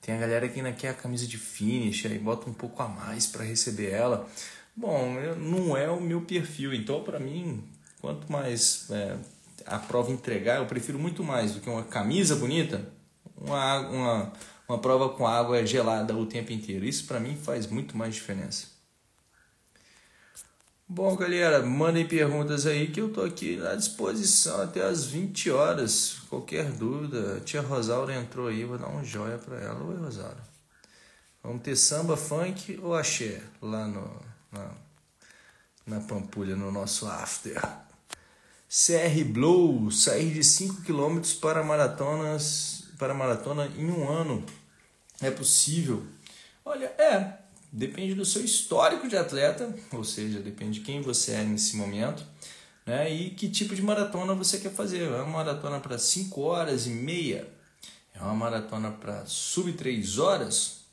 Tem 0.00 0.14
a 0.14 0.18
galera 0.18 0.48
que 0.48 0.60
ainda 0.60 0.72
quer 0.72 0.90
a 0.90 0.94
camisa 0.94 1.26
de 1.26 1.36
finish, 1.36 2.06
aí 2.06 2.18
bota 2.18 2.48
um 2.48 2.54
pouco 2.54 2.80
a 2.80 2.86
mais 2.86 3.26
para 3.26 3.42
receber 3.42 3.90
ela. 3.90 4.28
Bom, 4.76 5.14
não 5.38 5.76
é 5.76 5.90
o 5.90 6.00
meu 6.00 6.20
perfil, 6.20 6.72
então 6.72 7.02
para 7.02 7.18
mim, 7.18 7.64
quanto 8.00 8.30
mais. 8.30 8.88
É, 8.90 9.16
a 9.64 9.78
prova 9.78 10.12
entregar, 10.12 10.58
eu 10.58 10.66
prefiro 10.66 10.96
muito 10.96 11.24
mais 11.24 11.52
do 11.52 11.60
que 11.60 11.68
uma 11.68 11.82
camisa 11.82 12.36
bonita, 12.36 12.88
uma, 13.36 13.78
uma, 13.80 14.32
uma 14.68 14.78
prova 14.78 15.10
com 15.10 15.26
água 15.26 15.64
gelada 15.66 16.16
o 16.16 16.26
tempo 16.26 16.52
inteiro. 16.52 16.84
Isso 16.84 17.06
para 17.06 17.20
mim 17.20 17.36
faz 17.36 17.66
muito 17.66 17.96
mais 17.96 18.14
diferença. 18.14 18.76
Bom, 20.88 21.16
galera, 21.16 21.66
mandem 21.66 22.06
perguntas 22.06 22.64
aí 22.64 22.88
que 22.88 23.00
eu 23.00 23.12
tô 23.12 23.22
aqui 23.22 23.60
à 23.66 23.74
disposição 23.74 24.62
até 24.62 24.82
as 24.82 25.04
20 25.04 25.50
horas. 25.50 26.18
Qualquer 26.28 26.70
dúvida, 26.70 27.38
a 27.38 27.40
tia 27.40 27.60
Rosaura 27.60 28.14
entrou 28.14 28.46
aí, 28.46 28.64
vou 28.64 28.78
dar 28.78 28.88
um 28.88 29.04
joia 29.04 29.36
para 29.36 29.58
ela. 29.58 29.82
Oi, 29.82 29.96
Rosaura. 29.96 30.38
Vamos 31.42 31.62
ter 31.62 31.74
samba, 31.74 32.16
funk 32.16 32.78
ou 32.82 32.94
axé 32.94 33.42
lá 33.60 33.86
no, 33.86 34.22
na, 34.52 34.70
na 35.86 36.00
Pampulha, 36.00 36.54
no 36.54 36.70
nosso 36.70 37.06
after. 37.08 37.60
CR 38.68 39.24
Blow, 39.24 39.90
sair 39.90 40.32
de 40.32 40.44
5 40.44 40.82
km 40.82 41.20
para 41.40 41.64
maratonas 41.64 42.75
para 42.98 43.14
maratona 43.14 43.66
em 43.76 43.90
um 43.90 44.08
ano. 44.08 44.44
É 45.20 45.30
possível? 45.30 46.04
Olha, 46.64 46.86
é, 46.98 47.38
depende 47.72 48.14
do 48.14 48.24
seu 48.24 48.44
histórico 48.44 49.08
de 49.08 49.16
atleta, 49.16 49.74
ou 49.92 50.04
seja, 50.04 50.40
depende 50.40 50.80
de 50.80 50.84
quem 50.84 51.00
você 51.00 51.32
é 51.32 51.44
nesse 51.44 51.76
momento, 51.76 52.24
né? 52.84 53.12
E 53.12 53.30
que 53.30 53.48
tipo 53.48 53.74
de 53.74 53.82
maratona 53.82 54.34
você 54.34 54.58
quer 54.58 54.72
fazer. 54.72 55.02
É 55.02 55.22
uma 55.22 55.38
maratona 55.38 55.80
para 55.80 55.98
5 55.98 56.40
horas 56.40 56.86
e 56.86 56.90
meia? 56.90 57.48
É 58.14 58.20
uma 58.20 58.34
maratona 58.34 58.90
para 58.90 59.26
sub 59.26 59.72
3 59.72 60.18
horas? 60.18 60.86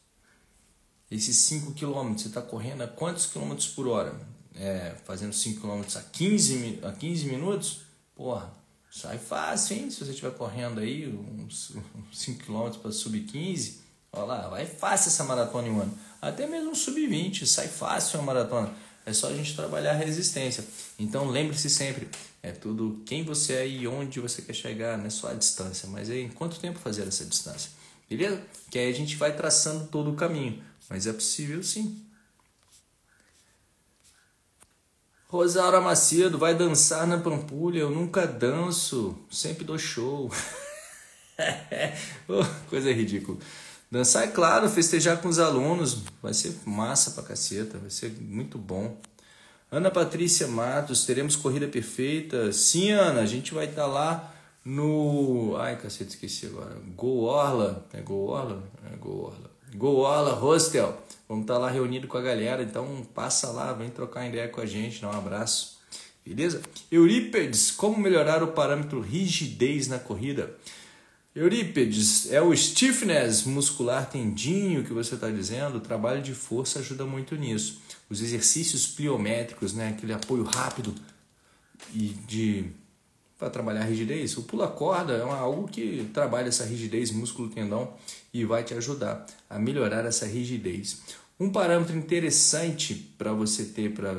Esses 1.09 1.37
5 1.37 1.73
km, 1.73 2.13
você 2.13 2.27
está 2.27 2.41
correndo 2.41 2.81
a 2.81 2.87
quantos 2.87 3.27
quilômetros 3.27 3.67
por 3.67 3.87
hora? 3.87 4.19
É, 4.55 4.95
fazendo 5.05 5.33
5 5.33 5.61
km 5.61 5.83
a 5.95 6.01
15, 6.01 6.79
a 6.83 6.91
15 6.91 7.25
minutos? 7.25 7.81
Porra, 8.15 8.51
sai 8.95 9.17
fácil, 9.17 9.77
hein? 9.77 9.89
Se 9.89 10.03
você 10.03 10.11
estiver 10.11 10.31
correndo 10.31 10.79
aí 10.79 11.07
uns 11.07 11.73
5 12.11 12.45
km 12.45 12.77
para 12.81 12.91
sub 12.91 13.19
15, 13.19 13.81
olha 14.11 14.23
lá, 14.25 14.47
vai 14.49 14.65
fácil 14.65 15.09
essa 15.09 15.23
maratona 15.23 15.67
em 15.67 15.71
um 15.71 15.81
ano 15.81 15.97
até 16.27 16.47
mesmo 16.47 16.71
um 16.71 16.75
sub-20, 16.75 17.45
sai 17.45 17.67
fácil 17.67 18.19
uma 18.19 18.27
maratona. 18.27 18.73
É 19.05 19.11
só 19.11 19.27
a 19.27 19.35
gente 19.35 19.53
trabalhar 19.55 19.91
a 19.91 19.95
resistência. 19.95 20.63
Então 20.97 21.27
lembre-se 21.27 21.69
sempre, 21.69 22.07
é 22.41 22.53
tudo 22.53 23.03
quem 23.05 23.25
você 23.25 23.53
é 23.55 23.67
e 23.67 23.85
onde 23.85 24.21
você 24.21 24.41
quer 24.41 24.53
chegar, 24.53 24.97
não 24.97 25.05
é 25.05 25.09
só 25.09 25.27
a 25.27 25.33
distância, 25.33 25.89
mas 25.89 26.09
é 26.09 26.17
em 26.17 26.29
quanto 26.29 26.59
tempo 26.59 26.79
fazer 26.79 27.05
essa 27.05 27.25
distância. 27.25 27.71
Beleza? 28.09 28.41
Que 28.71 28.79
aí 28.79 28.89
a 28.89 28.95
gente 28.95 29.17
vai 29.17 29.35
traçando 29.35 29.87
todo 29.87 30.11
o 30.11 30.15
caminho. 30.15 30.63
Mas 30.89 31.05
é 31.05 31.11
possível 31.11 31.61
sim. 31.61 32.01
Rosaura 35.33 35.81
Macedo, 35.81 36.37
vai 36.37 36.53
dançar 36.53 37.07
na 37.07 37.17
Pampulha? 37.17 37.79
Eu 37.79 37.89
nunca 37.89 38.27
danço, 38.27 39.17
sempre 39.31 39.65
dou 39.65 39.79
show. 39.79 40.31
oh, 42.29 42.45
coisa 42.69 42.93
ridícula. 42.93 43.39
Dançar, 43.89 44.25
é 44.25 44.27
claro, 44.27 44.69
festejar 44.69 45.19
com 45.19 45.27
os 45.27 45.39
alunos, 45.39 46.03
vai 46.21 46.35
ser 46.35 46.55
massa 46.65 47.09
pra 47.09 47.23
caceta, 47.23 47.79
vai 47.79 47.89
ser 47.89 48.15
muito 48.21 48.59
bom. 48.59 48.95
Ana 49.71 49.89
Patrícia 49.89 50.47
Matos, 50.47 51.03
teremos 51.03 51.35
corrida 51.35 51.67
perfeita? 51.67 52.51
Sim, 52.51 52.91
Ana, 52.91 53.21
a 53.21 53.25
gente 53.25 53.55
vai 53.55 53.65
estar 53.65 53.85
tá 53.85 53.87
lá 53.87 54.35
no. 54.63 55.55
Ai, 55.57 55.77
cacete, 55.77 56.11
esqueci 56.11 56.45
agora. 56.45 56.79
Go 56.95 57.23
Orla, 57.23 57.83
é 57.91 58.01
Go 58.01 58.27
Orla? 58.27 58.61
É 58.85 58.95
Go 58.97 59.23
Orla. 59.23 59.49
Go 59.73 59.95
Orla 59.95 60.33
Hostel. 60.33 60.95
Vamos 61.33 61.45
estar 61.45 61.55
tá 61.55 61.59
lá 61.61 61.71
reunido 61.71 62.07
com 62.07 62.15
a 62.15 62.21
galera, 62.21 62.61
então 62.61 63.03
passa 63.11 63.47
lá, 63.47 63.73
vem 63.73 63.89
trocar 63.89 64.27
ideia 64.27 64.47
com 64.47 64.61
a 64.61 64.67
gente, 64.67 65.01
dá 65.01 65.09
um 65.09 65.17
abraço. 65.17 65.79
Beleza? 66.23 66.61
Eurípedes, 66.91 67.71
como 67.71 67.97
melhorar 67.97 68.43
o 68.43 68.49
parâmetro 68.49 69.01
rigidez 69.01 69.87
na 69.87 69.97
corrida? 69.97 70.55
Eurípedes, 71.35 72.31
é 72.31 72.39
o 72.39 72.55
stiffness 72.55 73.45
muscular 73.45 74.07
tendinho 74.07 74.83
que 74.83 74.93
você 74.93 75.15
está 75.15 75.27
dizendo? 75.31 75.79
O 75.79 75.81
trabalho 75.81 76.21
de 76.21 76.35
força 76.35 76.77
ajuda 76.77 77.03
muito 77.03 77.35
nisso. 77.35 77.81
Os 78.11 78.21
exercícios 78.21 78.85
pliométricos, 78.85 79.73
né? 79.73 79.89
aquele 79.89 80.13
apoio 80.13 80.43
rápido 80.43 80.93
e 81.95 82.09
de 82.27 82.65
para 83.39 83.49
trabalhar 83.49 83.85
rigidez. 83.85 84.37
O 84.37 84.43
pula-corda 84.43 85.13
é 85.13 85.21
algo 85.21 85.67
que 85.67 86.07
trabalha 86.13 86.49
essa 86.49 86.63
rigidez 86.63 87.09
músculo-tendão 87.11 87.91
e 88.31 88.45
vai 88.45 88.63
te 88.63 88.75
ajudar 88.75 89.25
a 89.49 89.57
melhorar 89.57 90.05
essa 90.05 90.27
rigidez. 90.27 91.01
Um 91.39 91.51
parâmetro 91.51 91.97
interessante 91.97 92.95
para 93.17 93.33
você 93.33 93.65
ter 93.65 93.93
para 93.93 94.13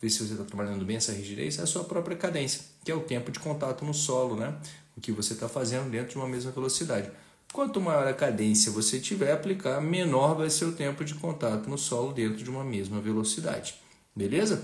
ver 0.00 0.10
se 0.10 0.18
você 0.18 0.32
está 0.32 0.44
trabalhando 0.44 0.84
bem 0.84 0.96
essa 0.96 1.12
rigidez 1.12 1.58
é 1.58 1.62
a 1.62 1.66
sua 1.66 1.84
própria 1.84 2.16
cadência, 2.16 2.60
que 2.84 2.90
é 2.90 2.94
o 2.94 3.00
tempo 3.00 3.30
de 3.32 3.38
contato 3.38 3.84
no 3.84 3.92
solo, 3.92 4.36
né? 4.36 4.56
o 4.96 5.00
que 5.00 5.12
você 5.12 5.32
está 5.32 5.48
fazendo 5.48 5.90
dentro 5.90 6.10
de 6.10 6.16
uma 6.16 6.28
mesma 6.28 6.50
velocidade. 6.50 7.10
Quanto 7.52 7.80
maior 7.80 8.06
a 8.06 8.14
cadência 8.14 8.72
você 8.72 8.98
tiver 8.98 9.32
aplicar, 9.32 9.80
menor 9.80 10.34
vai 10.34 10.50
ser 10.50 10.64
o 10.64 10.72
tempo 10.72 11.04
de 11.04 11.14
contato 11.14 11.68
no 11.68 11.78
solo 11.78 12.12
dentro 12.12 12.42
de 12.42 12.50
uma 12.50 12.64
mesma 12.64 13.00
velocidade. 13.00 13.74
Beleza? 14.14 14.62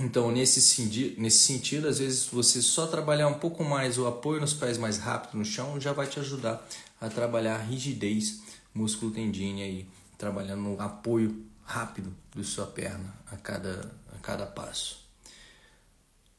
Então, 0.00 0.30
nesse, 0.32 1.14
nesse 1.18 1.38
sentido, 1.38 1.86
às 1.86 2.00
vezes 2.00 2.26
você 2.26 2.60
só 2.60 2.86
trabalhar 2.86 3.28
um 3.28 3.38
pouco 3.38 3.62
mais 3.62 3.96
o 3.96 4.06
apoio 4.06 4.40
nos 4.40 4.52
pés 4.52 4.76
mais 4.76 4.98
rápido 4.98 5.38
no 5.38 5.44
chão 5.44 5.80
já 5.80 5.92
vai 5.92 6.06
te 6.06 6.18
ajudar 6.18 6.66
a 7.00 7.08
trabalhar 7.08 7.56
a 7.56 7.62
rigidez 7.62 8.40
músculo 8.74 9.12
tendínea 9.12 9.64
aí, 9.64 9.86
trabalhando 10.24 10.62
no 10.62 10.80
apoio 10.80 11.44
rápido 11.66 12.16
da 12.34 12.42
sua 12.42 12.66
perna 12.66 13.14
a 13.30 13.36
cada, 13.36 13.92
a 14.14 14.18
cada 14.20 14.46
passo. 14.46 15.04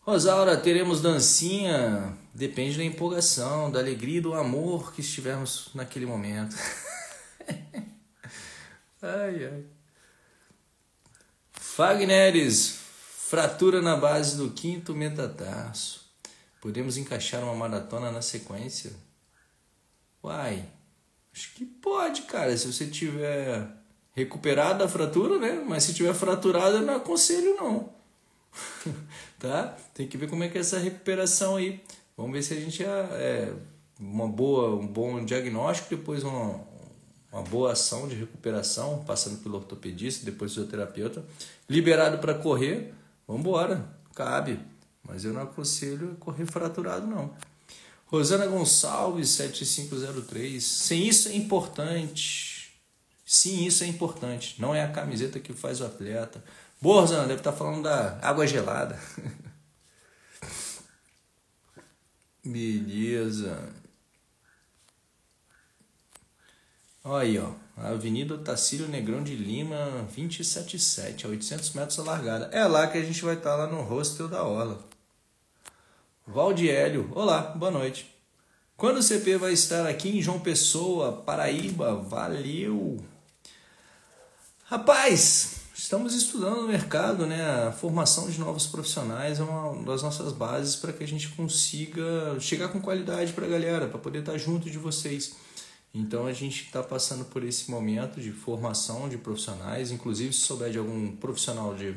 Rosaura, 0.01 0.57
teremos 0.57 1.01
dancinha. 1.01 2.17
Depende 2.33 2.77
da 2.77 2.83
empolgação, 2.83 3.69
da 3.69 3.79
alegria 3.79 4.17
e 4.17 4.21
do 4.21 4.33
amor 4.33 4.91
que 4.91 5.01
estivermos 5.01 5.69
naquele 5.75 6.07
momento. 6.07 6.55
ai, 9.03 9.45
ai. 9.45 9.65
Fagneres, 11.53 12.79
fratura 13.29 13.83
na 13.83 13.95
base 13.95 14.35
do 14.35 14.49
quinto 14.49 14.95
metatarso. 14.95 16.09
Podemos 16.59 16.97
encaixar 16.97 17.43
uma 17.43 17.53
maratona 17.53 18.11
na 18.11 18.23
sequência? 18.23 18.93
Uai, 20.23 20.65
acho 21.35 21.53
que 21.53 21.65
pode, 21.65 22.21
cara. 22.23 22.55
Se 22.57 22.71
você 22.71 22.87
tiver 22.87 23.67
recuperado 24.15 24.83
a 24.83 24.87
fratura, 24.87 25.37
né? 25.37 25.61
Mas 25.67 25.83
se 25.83 25.93
tiver 25.93 26.13
fraturada, 26.13 26.79
não 26.79 26.95
aconselho, 26.95 27.55
não. 27.57 27.89
tá? 29.37 29.75
Tem 29.93 30.07
que 30.07 30.17
ver 30.17 30.29
como 30.29 30.45
é 30.45 30.47
que 30.47 30.57
é 30.57 30.61
essa 30.61 30.79
recuperação 30.79 31.57
aí. 31.57 31.83
Vamos 32.15 32.31
ver 32.31 32.41
se 32.41 32.53
a 32.53 32.59
gente 32.59 32.81
é, 32.81 32.87
é 32.87 33.53
uma 33.99 34.27
boa, 34.27 34.75
um 34.75 34.87
bom 34.87 35.23
diagnóstico, 35.25 35.89
depois 35.89 36.23
uma, 36.23 36.61
uma 37.31 37.41
boa 37.41 37.73
ação 37.73 38.07
de 38.07 38.15
recuperação, 38.15 39.03
passando 39.03 39.43
pelo 39.43 39.55
ortopedista, 39.55 40.23
depois 40.23 40.53
fisioterapeuta, 40.53 41.25
liberado 41.69 42.19
para 42.19 42.33
correr, 42.33 42.93
vamos 43.27 43.41
embora, 43.41 43.85
cabe. 44.15 44.57
Mas 45.03 45.25
eu 45.25 45.33
não 45.33 45.41
aconselho 45.41 46.15
correr 46.19 46.45
fraturado 46.45 47.05
não. 47.05 47.33
Rosana 48.15 48.47
Gonçalves 48.47 49.29
7503. 49.31 50.63
Sim, 50.63 51.03
isso 51.03 51.27
é 51.27 51.35
importante. 51.35 52.73
Sim, 53.25 53.65
isso 53.65 53.83
é 53.83 53.87
importante. 53.87 54.55
Não 54.61 54.73
é 54.73 54.81
a 54.81 54.91
camiseta 54.91 55.37
que 55.37 55.51
faz 55.51 55.81
o 55.81 55.85
atleta. 55.85 56.41
Boa, 56.81 57.01
Rosana, 57.01 57.27
deve 57.27 57.41
estar 57.41 57.51
tá 57.51 57.57
falando 57.57 57.83
da 57.83 58.17
água 58.21 58.47
gelada. 58.47 58.97
Beleza. 62.41 63.73
Olha 67.03 67.23
aí, 67.23 67.37
ó. 67.37 67.51
Avenida 67.75 68.37
Tacílio 68.37 68.87
Negrão 68.87 69.21
de 69.21 69.35
Lima, 69.35 70.07
277, 70.15 71.25
a 71.25 71.29
800 71.29 71.73
metros 71.73 71.99
a 71.99 72.03
largada. 72.03 72.45
É 72.53 72.65
lá 72.65 72.87
que 72.87 72.97
a 72.97 73.03
gente 73.03 73.21
vai 73.21 73.35
estar, 73.35 73.49
tá 73.49 73.55
lá 73.57 73.67
no 73.67 73.81
hostel 73.81 74.29
da 74.29 74.41
Orla. 74.41 74.94
Valdiélio, 76.27 77.11
olá, 77.13 77.53
boa 77.55 77.69
noite. 77.69 78.09
Quando 78.75 78.97
o 78.97 79.03
CP 79.03 79.37
vai 79.37 79.53
estar 79.53 79.85
aqui 79.85 80.09
em 80.09 80.21
João 80.23 80.39
Pessoa, 80.39 81.11
Paraíba? 81.11 81.97
Valeu! 81.97 82.97
Rapaz, 84.63 85.57
estamos 85.75 86.15
estudando 86.15 86.63
no 86.63 86.67
mercado, 86.67 87.27
né? 87.27 87.67
A 87.67 87.71
formação 87.71 88.27
de 88.27 88.39
novos 88.39 88.65
profissionais 88.65 89.39
é 89.39 89.43
uma 89.43 89.83
das 89.83 90.01
nossas 90.01 90.33
bases 90.33 90.75
para 90.75 90.91
que 90.91 91.03
a 91.03 91.07
gente 91.07 91.29
consiga 91.29 92.39
chegar 92.39 92.69
com 92.69 92.81
qualidade 92.81 93.31
para 93.31 93.45
a 93.45 93.49
galera, 93.49 93.87
para 93.87 93.99
poder 93.99 94.19
estar 94.19 94.37
junto 94.39 94.67
de 94.67 94.79
vocês. 94.79 95.35
Então 95.93 96.25
a 96.25 96.33
gente 96.33 96.65
está 96.65 96.81
passando 96.81 97.25
por 97.25 97.43
esse 97.43 97.69
momento 97.69 98.19
de 98.19 98.31
formação 98.31 99.07
de 99.07 99.19
profissionais, 99.19 99.91
inclusive 99.91 100.33
se 100.33 100.39
souber 100.39 100.71
de 100.71 100.79
algum 100.79 101.15
profissional 101.17 101.75
de, 101.75 101.95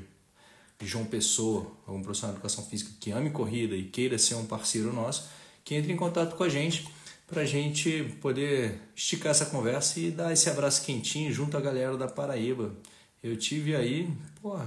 João 0.87 1.05
Pessoa, 1.05 1.67
algum 1.87 2.03
profissional 2.03 2.35
de 2.35 2.39
educação 2.39 2.65
física 2.65 2.91
que 3.01 3.11
ame 3.11 3.31
corrida 3.31 3.75
e 3.75 3.85
queira 3.85 4.19
ser 4.19 4.35
um 4.35 4.47
parceiro 4.47 4.93
nosso, 4.93 5.29
que 5.65 5.75
entre 5.75 5.93
em 5.93 5.97
contato 5.97 6.37
com 6.37 6.45
a 6.45 6.49
gente 6.49 6.89
para 7.27 7.43
a 7.43 7.45
gente 7.45 8.05
poder 8.23 8.81
esticar 8.97 9.31
essa 9.31 9.47
conversa 9.47 10.01
e 10.01 10.11
dar 10.11 10.33
esse 10.33 10.49
abraço 10.49 10.85
quentinho 10.85 11.31
junto 11.33 11.57
à 11.57 11.61
galera 11.61 11.97
da 11.97 12.09
Paraíba. 12.09 12.75
Eu 13.23 13.37
tive 13.37 13.77
aí, 13.77 14.09
porra, 14.41 14.67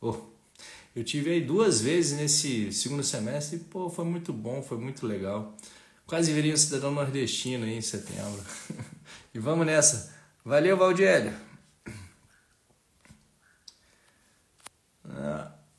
oh, 0.00 0.16
Eu 0.96 1.04
tive 1.04 1.30
aí 1.30 1.40
duas 1.40 1.80
vezes 1.80 2.16
nesse 2.16 2.72
segundo 2.72 3.02
semestre 3.02 3.56
e, 3.56 3.60
pô, 3.60 3.90
foi 3.90 4.04
muito 4.04 4.32
bom, 4.32 4.62
foi 4.62 4.78
muito 4.78 5.06
legal. 5.06 5.54
Quase 6.06 6.32
virei 6.32 6.52
um 6.52 6.56
cidadão 6.56 6.92
nordestino 6.92 7.64
aí 7.64 7.76
em 7.76 7.80
setembro. 7.80 8.40
e 9.34 9.38
vamos 9.38 9.66
nessa. 9.66 10.14
Valeu, 10.44 10.76
Valdiélio. 10.76 11.34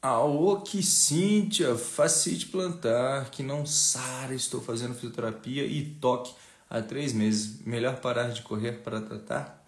Ah, 0.08 0.22
que 0.64 0.84
Cíntia, 0.84 1.76
facite 1.76 2.46
plantar, 2.46 3.32
que 3.32 3.42
não 3.42 3.66
sara, 3.66 4.36
estou 4.36 4.62
fazendo 4.62 4.94
fisioterapia 4.94 5.66
e 5.66 5.84
toque 5.84 6.32
há 6.70 6.80
três 6.80 7.12
meses. 7.12 7.66
Melhor 7.66 7.96
parar 7.96 8.30
de 8.30 8.44
correr 8.44 8.84
para 8.84 9.02
tratar? 9.02 9.66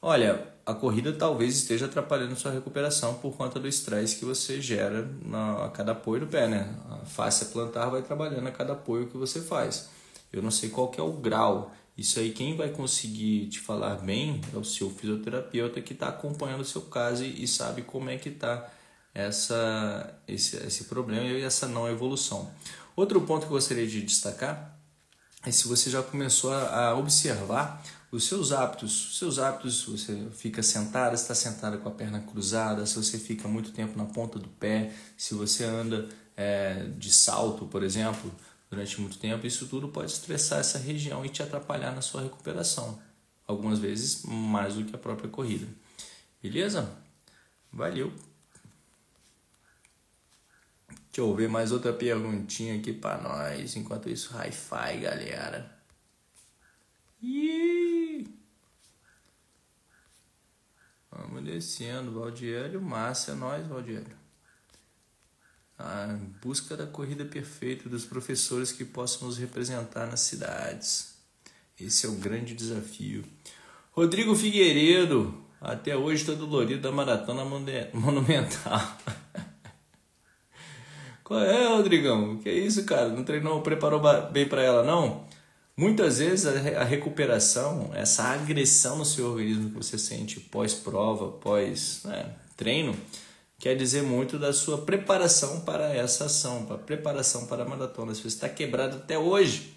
Olha, 0.00 0.48
a 0.64 0.72
corrida 0.72 1.12
talvez 1.12 1.56
esteja 1.56 1.84
atrapalhando 1.84 2.36
sua 2.36 2.52
recuperação 2.52 3.16
por 3.16 3.36
conta 3.36 3.60
do 3.60 3.68
estresse 3.68 4.16
que 4.16 4.24
você 4.24 4.62
gera 4.62 5.06
na, 5.22 5.66
a 5.66 5.68
cada 5.68 5.92
apoio 5.92 6.22
do 6.22 6.26
pé, 6.26 6.48
né? 6.48 6.74
A 6.88 7.04
face 7.04 7.44
plantar 7.52 7.90
vai 7.90 8.00
trabalhando 8.00 8.46
a 8.46 8.50
cada 8.50 8.72
apoio 8.72 9.08
que 9.08 9.18
você 9.18 9.42
faz. 9.42 9.90
Eu 10.32 10.40
não 10.40 10.50
sei 10.50 10.70
qual 10.70 10.88
que 10.88 10.98
é 10.98 11.04
o 11.04 11.12
grau. 11.12 11.70
Isso 11.98 12.18
aí 12.18 12.32
quem 12.32 12.56
vai 12.56 12.70
conseguir 12.70 13.48
te 13.48 13.60
falar 13.60 13.96
bem 13.96 14.40
é 14.54 14.56
o 14.56 14.64
seu 14.64 14.88
fisioterapeuta 14.88 15.82
que 15.82 15.92
está 15.92 16.08
acompanhando 16.08 16.62
o 16.62 16.64
seu 16.64 16.80
caso 16.80 17.24
e 17.24 17.46
sabe 17.46 17.82
como 17.82 18.08
é 18.08 18.16
que 18.16 18.30
está 18.30 18.70
essa, 19.18 20.14
esse, 20.28 20.56
esse 20.58 20.84
problema 20.84 21.24
e 21.24 21.42
essa 21.42 21.66
não 21.66 21.88
evolução. 21.88 22.48
Outro 22.94 23.20
ponto 23.22 23.40
que 23.40 23.52
eu 23.52 23.56
gostaria 23.56 23.86
de 23.86 24.00
destacar 24.00 24.78
é 25.44 25.50
se 25.50 25.66
você 25.66 25.90
já 25.90 26.00
começou 26.02 26.52
a, 26.52 26.94
observar 26.94 27.82
os 28.12 28.28
seus 28.28 28.52
hábitos. 28.52 29.10
Os 29.10 29.18
seus 29.18 29.38
hábitos, 29.40 29.84
você 29.84 30.28
fica 30.30 30.62
sentada, 30.62 31.16
está 31.16 31.34
sentada 31.34 31.76
com 31.78 31.88
a 31.88 31.92
perna 31.92 32.20
cruzada, 32.20 32.86
se 32.86 32.94
você 32.94 33.18
fica 33.18 33.48
muito 33.48 33.72
tempo 33.72 33.98
na 33.98 34.04
ponta 34.04 34.38
do 34.38 34.48
pé, 34.48 34.92
se 35.16 35.34
você 35.34 35.64
anda 35.64 36.08
é, 36.36 36.84
de 36.96 37.12
salto, 37.12 37.66
por 37.66 37.82
exemplo, 37.82 38.32
durante 38.70 39.00
muito 39.00 39.18
tempo, 39.18 39.44
isso 39.46 39.66
tudo 39.66 39.88
pode 39.88 40.12
estressar 40.12 40.60
essa 40.60 40.78
região 40.78 41.24
e 41.24 41.28
te 41.28 41.42
atrapalhar 41.42 41.92
na 41.92 42.02
sua 42.02 42.22
recuperação. 42.22 43.00
Algumas 43.46 43.80
vezes 43.80 44.22
mais 44.24 44.74
do 44.74 44.84
que 44.84 44.94
a 44.94 44.98
própria 44.98 45.28
corrida. 45.28 45.66
Beleza? 46.40 46.88
Valeu! 47.72 48.27
Deixa 51.18 51.28
eu 51.28 51.34
ver 51.34 51.48
mais 51.48 51.72
outra 51.72 51.92
perguntinha 51.92 52.76
aqui 52.76 52.92
para 52.92 53.20
nós. 53.20 53.74
Enquanto 53.74 54.08
isso, 54.08 54.32
hi-fi, 54.36 55.00
galera. 55.00 55.68
Ih! 57.20 58.24
Vamos 61.10 61.42
descendo, 61.42 62.12
Valdiélio, 62.12 62.80
Márcia, 62.80 63.34
nós, 63.34 63.66
Valdiélio. 63.66 64.16
A 65.76 66.16
busca 66.40 66.76
da 66.76 66.86
corrida 66.86 67.24
perfeita 67.24 67.88
dos 67.88 68.04
professores 68.04 68.70
que 68.70 68.84
possam 68.84 69.26
nos 69.26 69.38
representar 69.38 70.06
nas 70.06 70.20
cidades. 70.20 71.16
Esse 71.80 72.06
é 72.06 72.08
o 72.08 72.14
grande 72.14 72.54
desafio. 72.54 73.24
Rodrigo 73.90 74.36
Figueiredo, 74.36 75.36
até 75.60 75.96
hoje 75.96 76.22
está 76.22 76.34
dolorido 76.34 76.82
da 76.82 76.92
maratona 76.92 77.42
monumental. 77.92 78.98
Qual 81.28 81.44
é, 81.44 81.68
Rodrigão? 81.68 82.38
Que 82.38 82.50
isso, 82.50 82.86
cara? 82.86 83.10
Não 83.10 83.22
treinou, 83.22 83.60
preparou 83.60 84.00
bem 84.32 84.48
para 84.48 84.62
ela, 84.62 84.82
não? 84.82 85.26
Muitas 85.76 86.20
vezes 86.20 86.46
a 86.46 86.82
recuperação, 86.82 87.90
essa 87.92 88.22
agressão 88.24 88.96
no 88.96 89.04
seu 89.04 89.26
organismo 89.26 89.68
que 89.68 89.76
você 89.76 89.98
sente 89.98 90.40
pós-prova, 90.40 91.32
pós-treino, 91.32 92.92
né, 92.92 92.98
quer 93.58 93.76
dizer 93.76 94.02
muito 94.02 94.38
da 94.38 94.54
sua 94.54 94.78
preparação 94.78 95.60
para 95.60 95.94
essa 95.94 96.24
ação, 96.24 96.64
para 96.64 96.78
preparação 96.78 97.46
para 97.46 97.62
a 97.62 97.68
maratona. 97.68 98.14
Se 98.14 98.22
você 98.22 98.28
está 98.28 98.48
quebrado 98.48 98.96
até 98.96 99.18
hoje, 99.18 99.74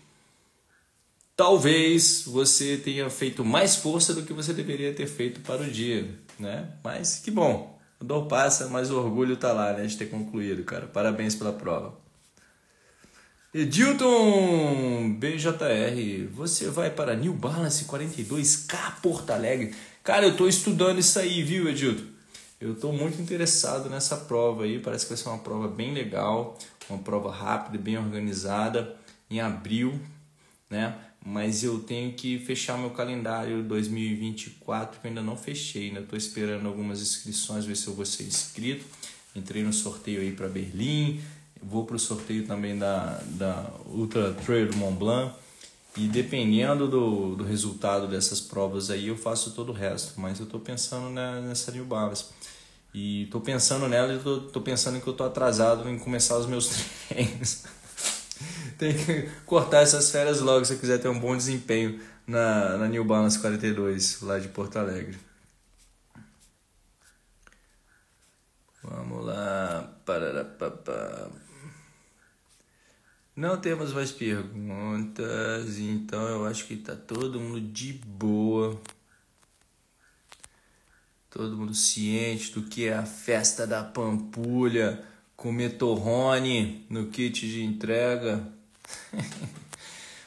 talvez 1.35 2.23
você 2.25 2.77
tenha 2.77 3.09
feito 3.09 3.43
mais 3.43 3.75
força 3.75 4.13
do 4.13 4.23
que 4.23 4.31
você 4.31 4.53
deveria 4.53 4.93
ter 4.93 5.05
feito 5.05 5.41
para 5.41 5.63
o 5.63 5.69
dia, 5.69 6.17
né? 6.39 6.71
Mas 6.81 7.17
que 7.17 7.29
bom, 7.29 7.70
dor 8.03 8.27
passa, 8.27 8.67
mas 8.67 8.91
o 8.91 8.97
orgulho 8.97 9.37
tá 9.37 9.51
lá, 9.53 9.73
né? 9.73 9.85
De 9.85 9.97
ter 9.97 10.07
concluído, 10.07 10.63
cara. 10.63 10.87
Parabéns 10.87 11.35
pela 11.35 11.53
prova. 11.53 11.93
Edilton 13.53 15.13
BJR, 15.19 16.27
você 16.33 16.69
vai 16.69 16.89
para 16.89 17.15
New 17.15 17.33
Balance 17.33 17.83
42K 17.83 19.01
Porto 19.01 19.29
Alegre. 19.31 19.75
Cara, 20.03 20.25
eu 20.25 20.37
tô 20.37 20.47
estudando 20.47 20.99
isso 20.99 21.19
aí, 21.19 21.43
viu, 21.43 21.67
Edilton? 21.67 22.05
Eu 22.61 22.75
tô 22.75 22.91
muito 22.91 23.21
interessado 23.21 23.89
nessa 23.89 24.15
prova 24.15 24.63
aí. 24.63 24.79
Parece 24.79 25.05
que 25.05 25.09
vai 25.09 25.17
ser 25.17 25.29
uma 25.29 25.39
prova 25.39 25.67
bem 25.67 25.93
legal, 25.93 26.57
uma 26.89 26.99
prova 26.99 27.31
rápida, 27.31 27.77
bem 27.77 27.97
organizada, 27.97 28.95
em 29.29 29.41
abril, 29.41 29.99
né? 30.69 30.95
Mas 31.23 31.63
eu 31.63 31.79
tenho 31.79 32.13
que 32.13 32.39
fechar 32.39 32.77
meu 32.77 32.89
calendário 32.89 33.61
2024 33.63 34.99
que 34.99 35.07
eu 35.07 35.09
ainda 35.09 35.21
não 35.21 35.37
fechei, 35.37 35.87
ainda 35.87 35.99
estou 35.99 36.17
esperando 36.17 36.67
algumas 36.67 37.01
inscrições, 37.01 37.65
ver 37.65 37.77
se 37.77 37.87
eu 37.87 37.93
vou 37.93 38.05
ser 38.05 38.23
inscrito. 38.23 38.85
Entrei 39.35 39.63
no 39.63 39.71
sorteio 39.71 40.21
aí 40.21 40.31
para 40.31 40.49
Berlim, 40.49 41.21
vou 41.61 41.85
para 41.85 41.95
o 41.95 41.99
sorteio 41.99 42.45
também 42.45 42.77
da, 42.77 43.21
da 43.27 43.69
Ultra 43.85 44.33
Trail 44.33 44.69
do 44.69 44.77
Mont 44.77 44.97
Blanc. 44.97 45.35
E 45.95 46.07
dependendo 46.07 46.87
do, 46.87 47.35
do 47.35 47.43
resultado 47.43 48.07
dessas 48.07 48.39
provas 48.39 48.89
aí, 48.89 49.07
eu 49.07 49.17
faço 49.17 49.51
todo 49.51 49.69
o 49.69 49.73
resto. 49.73 50.19
Mas 50.19 50.39
eu 50.39 50.45
estou 50.45 50.59
pensando 50.59 51.09
nessa 51.09 51.71
New 51.71 51.85
Balance. 51.85 52.25
E 52.93 53.23
estou 53.23 53.39
pensando 53.39 53.87
nela 53.87 54.13
e 54.13 54.17
estou 54.17 54.61
pensando 54.61 54.99
que 54.99 55.07
eu 55.07 55.11
estou 55.11 55.27
atrasado 55.27 55.87
em 55.89 55.99
começar 55.99 56.37
os 56.37 56.45
meus 56.45 56.69
treinos. 57.07 57.63
tem 58.77 58.93
que 58.93 59.29
cortar 59.45 59.81
essas 59.81 60.11
férias 60.11 60.39
logo 60.39 60.65
se 60.65 60.77
quiser 60.77 60.99
ter 60.99 61.07
um 61.07 61.19
bom 61.19 61.35
desempenho 61.35 61.99
na, 62.25 62.77
na 62.77 62.87
New 62.87 63.03
Balance 63.03 63.39
42, 63.39 64.21
lá 64.21 64.39
de 64.39 64.47
Porto 64.47 64.77
Alegre. 64.77 65.17
Vamos 68.83 69.25
lá. 69.25 69.93
Pararapapá. 70.05 71.29
Não 73.35 73.57
temos 73.59 73.93
mais 73.93 74.11
perguntas, 74.11 75.77
então 75.77 76.21
eu 76.27 76.45
acho 76.45 76.65
que 76.65 76.75
tá 76.75 76.95
todo 76.95 77.39
mundo 77.39 77.61
de 77.61 77.93
boa. 77.93 78.79
Todo 81.29 81.55
mundo 81.55 81.73
ciente 81.73 82.51
do 82.51 82.63
que 82.63 82.87
é 82.87 82.93
a 82.93 83.05
festa 83.05 83.65
da 83.65 83.83
Pampulha, 83.83 85.01
comer 85.41 85.71
torrone 85.71 86.85
no 86.87 87.07
kit 87.07 87.47
de 87.47 87.63
entrega. 87.63 88.47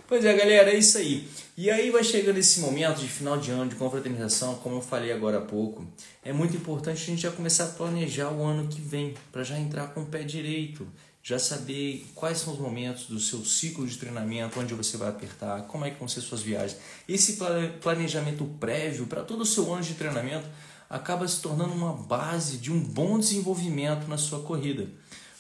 pois 0.09 0.25
é, 0.25 0.35
galera, 0.35 0.73
é 0.73 0.77
isso 0.77 0.99
aí. 0.99 1.29
E 1.57 1.71
aí 1.71 1.89
vai 1.93 2.03
chegando 2.03 2.37
esse 2.37 2.59
momento 2.59 2.99
de 2.99 3.07
final 3.07 3.39
de 3.39 3.53
ano, 3.53 3.71
de 3.71 3.77
confraternização, 3.77 4.57
como 4.57 4.75
eu 4.75 4.83
falei 4.83 5.13
agora 5.13 5.39
há 5.39 5.41
pouco. 5.41 5.87
É 6.25 6.33
muito 6.33 6.57
importante 6.57 7.01
a 7.01 7.07
gente 7.07 7.23
já 7.23 7.31
começar 7.31 7.67
a 7.67 7.69
planejar 7.69 8.33
o 8.33 8.43
ano 8.43 8.67
que 8.67 8.81
vem, 8.81 9.15
para 9.31 9.45
já 9.45 9.57
entrar 9.57 9.95
com 9.95 10.01
o 10.01 10.07
pé 10.07 10.25
direito, 10.25 10.85
já 11.23 11.39
saber 11.39 12.05
quais 12.13 12.39
são 12.39 12.53
os 12.53 12.59
momentos 12.59 13.07
do 13.07 13.21
seu 13.21 13.45
ciclo 13.45 13.87
de 13.87 13.97
treinamento, 13.97 14.59
onde 14.59 14.75
você 14.75 14.97
vai 14.97 15.11
apertar, 15.11 15.63
como 15.69 15.85
é 15.85 15.91
que 15.91 15.99
vão 16.01 16.09
ser 16.09 16.23
suas 16.23 16.43
viagens. 16.43 16.77
Esse 17.09 17.39
planejamento 17.81 18.45
prévio 18.59 19.07
para 19.07 19.23
todo 19.23 19.43
o 19.43 19.47
seu 19.47 19.73
ano 19.73 19.85
de 19.85 19.95
treinamento 19.95 20.49
acaba 20.89 21.27
se 21.27 21.41
tornando 21.41 21.73
uma 21.73 21.93
base 21.93 22.59
de 22.59 22.73
um 22.73 22.81
bom 22.81 23.19
desenvolvimento 23.19 24.09
na 24.09 24.19
sua 24.19 24.41
corrida. 24.41 24.89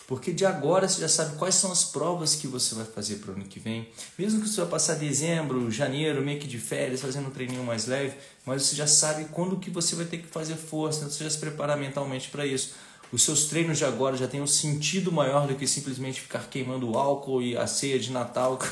Porque 0.06 0.32
de 0.32 0.44
agora 0.44 0.86
você 0.86 1.00
já 1.00 1.08
sabe 1.08 1.36
quais 1.36 1.54
são 1.54 1.72
as 1.72 1.84
provas 1.84 2.34
que 2.34 2.46
você 2.46 2.74
vai 2.74 2.84
fazer 2.84 3.16
para 3.16 3.32
o 3.32 3.34
ano 3.34 3.44
que 3.46 3.58
vem. 3.58 3.88
Mesmo 4.18 4.42
que 4.42 4.48
você 4.48 4.60
vai 4.60 4.70
passar 4.70 4.94
dezembro, 4.94 5.70
janeiro, 5.70 6.20
meio 6.20 6.38
que 6.38 6.46
de 6.46 6.58
férias, 6.58 7.00
fazendo 7.00 7.28
um 7.28 7.30
treininho 7.30 7.64
mais 7.64 7.86
leve, 7.86 8.14
mas 8.44 8.62
você 8.62 8.76
já 8.76 8.86
sabe 8.86 9.26
quando 9.32 9.56
que 9.56 9.70
você 9.70 9.96
vai 9.96 10.04
ter 10.04 10.18
que 10.18 10.26
fazer 10.26 10.56
força, 10.56 10.98
então 10.98 11.10
você 11.10 11.24
já 11.24 11.30
se 11.30 11.38
prepara 11.38 11.74
mentalmente 11.74 12.28
para 12.28 12.44
isso. 12.44 12.74
Os 13.10 13.22
seus 13.22 13.44
treinos 13.44 13.78
de 13.78 13.84
agora 13.84 14.16
já 14.16 14.26
têm 14.26 14.42
um 14.42 14.46
sentido 14.46 15.10
maior 15.10 15.46
do 15.46 15.54
que 15.54 15.66
simplesmente 15.66 16.20
ficar 16.20 16.48
queimando 16.50 16.98
álcool 16.98 17.40
e 17.40 17.56
a 17.56 17.66
ceia 17.66 17.98
de 17.98 18.10
Natal. 18.12 18.58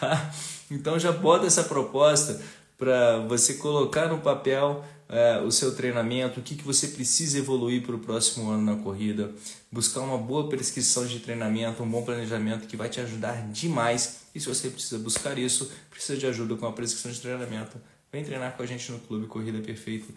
Tá? 0.00 0.32
Então 0.70 0.98
já 0.98 1.12
bota 1.12 1.46
essa 1.46 1.64
proposta 1.64 2.40
para 2.78 3.20
você 3.20 3.54
colocar 3.54 4.08
no 4.08 4.18
papel 4.18 4.84
é, 5.08 5.38
o 5.40 5.50
seu 5.50 5.74
treinamento, 5.74 6.40
o 6.40 6.42
que, 6.42 6.54
que 6.54 6.64
você 6.64 6.88
precisa 6.88 7.38
evoluir 7.38 7.82
para 7.82 7.94
o 7.94 7.98
próximo 7.98 8.50
ano 8.50 8.74
na 8.74 8.82
corrida, 8.82 9.32
buscar 9.70 10.00
uma 10.00 10.18
boa 10.18 10.48
prescrição 10.48 11.06
de 11.06 11.20
treinamento, 11.20 11.82
um 11.82 11.90
bom 11.90 12.02
planejamento 12.02 12.66
que 12.66 12.76
vai 12.76 12.88
te 12.88 13.00
ajudar 13.00 13.48
demais. 13.50 14.20
E 14.34 14.40
se 14.40 14.48
você 14.48 14.70
precisa 14.70 14.98
buscar 14.98 15.38
isso, 15.38 15.70
precisa 15.90 16.18
de 16.18 16.26
ajuda 16.26 16.56
com 16.56 16.66
a 16.66 16.72
prescrição 16.72 17.10
de 17.10 17.20
treinamento, 17.20 17.80
vem 18.10 18.24
treinar 18.24 18.56
com 18.56 18.62
a 18.62 18.66
gente 18.66 18.90
no 18.90 18.98
Clube 18.98 19.26
Corrida 19.26 19.60
Perfeita, 19.60 20.12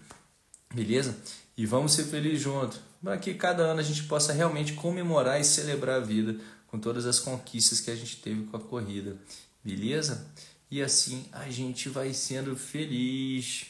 beleza? 0.74 1.18
E 1.58 1.66
vamos 1.66 1.94
ser 1.94 2.06
felizes 2.06 2.42
juntos, 2.42 2.80
para 3.04 3.18
que 3.18 3.34
cada 3.34 3.64
ano 3.64 3.80
a 3.80 3.84
gente 3.84 4.04
possa 4.04 4.34
realmente 4.34 4.74
comemorar 4.74 5.40
e 5.40 5.44
celebrar 5.44 5.98
a 5.98 6.04
vida 6.04 6.38
com 6.68 6.80
todas 6.80 7.06
as 7.06 7.20
conquistas 7.20 7.80
que 7.80 7.90
a 7.90 7.96
gente 7.96 8.18
teve 8.18 8.44
com 8.44 8.58
a 8.58 8.60
corrida, 8.60 9.18
beleza? 9.64 10.28
E 10.70 10.82
assim 10.82 11.26
a 11.32 11.50
gente 11.50 11.90
vai 11.90 12.14
sendo 12.14 12.56
feliz 12.56 13.68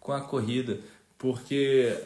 com 0.00 0.12
a 0.12 0.20
corrida, 0.20 0.80
porque 1.16 1.96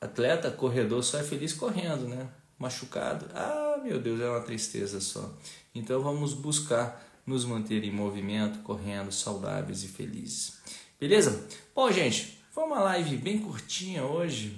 Atleta, 0.00 0.50
corredor, 0.50 1.02
só 1.02 1.18
é 1.18 1.22
feliz 1.22 1.52
correndo, 1.52 2.06
né? 2.06 2.28
Machucado, 2.58 3.26
ah, 3.34 3.80
meu 3.82 3.98
Deus, 3.98 4.20
é 4.20 4.28
uma 4.28 4.40
tristeza 4.40 5.00
só. 5.00 5.32
Então 5.74 6.02
vamos 6.02 6.34
buscar 6.34 7.02
nos 7.26 7.44
manter 7.44 7.82
em 7.82 7.90
movimento, 7.90 8.60
correndo, 8.60 9.10
saudáveis 9.10 9.82
e 9.82 9.88
felizes. 9.88 10.60
Beleza? 11.00 11.46
Bom, 11.74 11.90
gente, 11.90 12.38
foi 12.50 12.64
uma 12.64 12.80
live 12.80 13.16
bem 13.16 13.38
curtinha 13.38 14.04
hoje. 14.04 14.56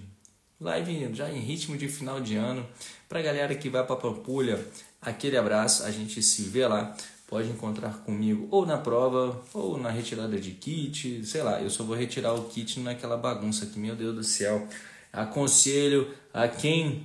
Live 0.60 1.14
já 1.14 1.30
em 1.30 1.38
ritmo 1.38 1.76
de 1.76 1.88
final 1.88 2.20
de 2.20 2.36
ano. 2.36 2.66
Pra 3.08 3.22
galera 3.22 3.54
que 3.54 3.68
vai 3.68 3.86
para 3.86 3.96
Pampulha, 3.96 4.66
aquele 5.00 5.36
abraço, 5.36 5.84
a 5.84 5.90
gente 5.90 6.22
se 6.22 6.42
vê 6.42 6.66
lá 6.66 6.96
pode 7.26 7.48
encontrar 7.48 7.98
comigo 8.04 8.46
ou 8.50 8.64
na 8.64 8.78
prova 8.78 9.40
ou 9.52 9.76
na 9.78 9.90
retirada 9.90 10.38
de 10.38 10.52
kit, 10.52 11.24
sei 11.24 11.42
lá, 11.42 11.60
eu 11.60 11.68
só 11.68 11.82
vou 11.82 11.96
retirar 11.96 12.34
o 12.34 12.44
kit 12.44 12.78
naquela 12.80 13.16
bagunça 13.16 13.64
aqui, 13.64 13.78
meu 13.78 13.96
Deus 13.96 14.14
do 14.14 14.24
céu. 14.24 14.66
Aconselho 15.12 16.08
a 16.32 16.46
quem 16.46 17.04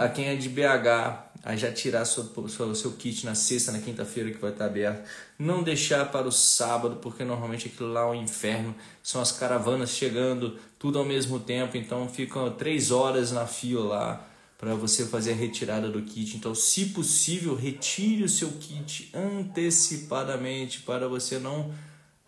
a 0.00 0.08
quem 0.08 0.26
é 0.28 0.36
de 0.36 0.48
BH 0.48 1.26
a 1.44 1.54
já 1.54 1.70
tirar 1.70 2.02
o 2.02 2.74
seu 2.74 2.92
kit 2.92 3.24
na 3.24 3.36
sexta, 3.36 3.70
na 3.70 3.78
quinta-feira 3.78 4.32
que 4.32 4.38
vai 4.38 4.50
estar 4.50 4.64
aberto. 4.64 5.08
Não 5.38 5.62
deixar 5.62 6.10
para 6.10 6.26
o 6.26 6.32
sábado, 6.32 6.96
porque 6.96 7.22
normalmente 7.22 7.68
aquilo 7.68 7.92
lá 7.92 8.00
é 8.00 8.06
um 8.06 8.14
inferno. 8.16 8.74
São 9.00 9.20
as 9.20 9.30
caravanas 9.30 9.90
chegando 9.90 10.58
tudo 10.76 10.98
ao 10.98 11.04
mesmo 11.04 11.38
tempo, 11.38 11.76
então 11.76 12.08
ficam 12.08 12.50
três 12.50 12.90
horas 12.90 13.30
na 13.30 13.46
fila 13.46 13.84
lá 13.84 14.26
para 14.58 14.74
você 14.74 15.04
fazer 15.04 15.32
a 15.32 15.36
retirada 15.36 15.88
do 15.88 16.02
kit. 16.02 16.36
Então, 16.36 16.54
se 16.54 16.86
possível, 16.86 17.54
retire 17.54 18.24
o 18.24 18.28
seu 18.28 18.50
kit 18.52 19.10
antecipadamente 19.14 20.80
para 20.80 21.08
você 21.08 21.38
não 21.38 21.72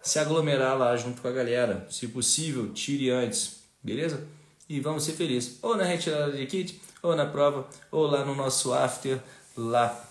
se 0.02 0.18
aglomerar 0.18 0.76
lá 0.76 0.96
junto 0.96 1.22
com 1.22 1.28
a 1.28 1.32
galera. 1.32 1.86
Se 1.90 2.06
possível, 2.08 2.72
tire 2.72 3.10
antes, 3.10 3.60
beleza? 3.82 4.26
E 4.68 4.80
vamos 4.80 5.04
ser 5.04 5.12
felizes. 5.12 5.58
Ou 5.62 5.76
na 5.76 5.84
retirada 5.84 6.32
de 6.32 6.46
kit, 6.46 6.80
ou 7.02 7.16
na 7.16 7.26
prova, 7.26 7.68
ou 7.90 8.06
lá 8.06 8.24
no 8.24 8.34
nosso 8.34 8.72
after, 8.74 9.18
lá 9.56 10.04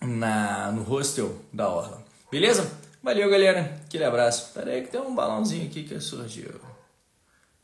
na, 0.00 0.70
no 0.72 0.82
hostel 0.82 1.38
da 1.52 1.68
Orla. 1.68 2.04
Beleza? 2.30 2.70
Valeu, 3.02 3.28
galera. 3.30 3.80
Aquele 3.86 4.04
abraço. 4.04 4.52
Pera 4.52 4.70
aí 4.70 4.82
que 4.82 4.88
tem 4.88 5.00
um 5.00 5.14
balãozinho 5.14 5.66
aqui 5.66 5.84
que 5.84 5.98
surgiu. 6.00 6.50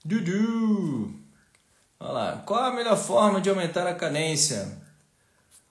Dudu! 0.04 1.19
Olha 2.00 2.12
lá. 2.12 2.42
Qual 2.46 2.64
a 2.64 2.72
melhor 2.72 2.96
forma 2.96 3.42
de 3.42 3.50
aumentar 3.50 3.86
a 3.86 3.94
cadência? 3.94 4.80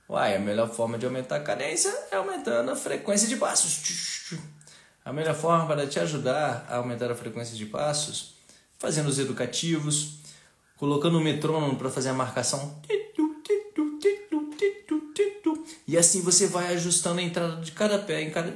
Uai, 0.08 0.36
a 0.36 0.40
melhor 0.40 0.70
forma 0.70 0.98
de 0.98 1.06
aumentar 1.06 1.38
a 1.38 1.40
cadência 1.40 1.92
é 2.12 2.16
aumentando 2.16 2.70
a 2.70 2.76
frequência 2.76 3.28
de 3.28 3.36
passos. 3.36 4.30
A 5.04 5.12
melhor 5.12 5.34
forma 5.34 5.66
para 5.66 5.88
te 5.88 6.00
ajudar 6.00 6.68
a 6.70 6.76
aumentar 6.76 7.10
a 7.10 7.16
frequência 7.16 7.58
de 7.58 7.66
passos, 7.66 8.36
fazendo 8.78 9.10
os 9.10 9.18
educativos, 9.18 10.20
colocando 10.78 11.18
o 11.18 11.22
metrônomo 11.22 11.76
para 11.78 11.90
fazer 11.90 12.10
a 12.10 12.14
marcação. 12.14 12.80
E 15.88 15.98
assim 15.98 16.22
você 16.22 16.46
vai 16.46 16.74
ajustando 16.76 17.20
a 17.20 17.24
entrada 17.24 17.56
de 17.56 17.72
cada 17.72 17.98
pé 17.98 18.22
em 18.22 18.30
cada. 18.30 18.56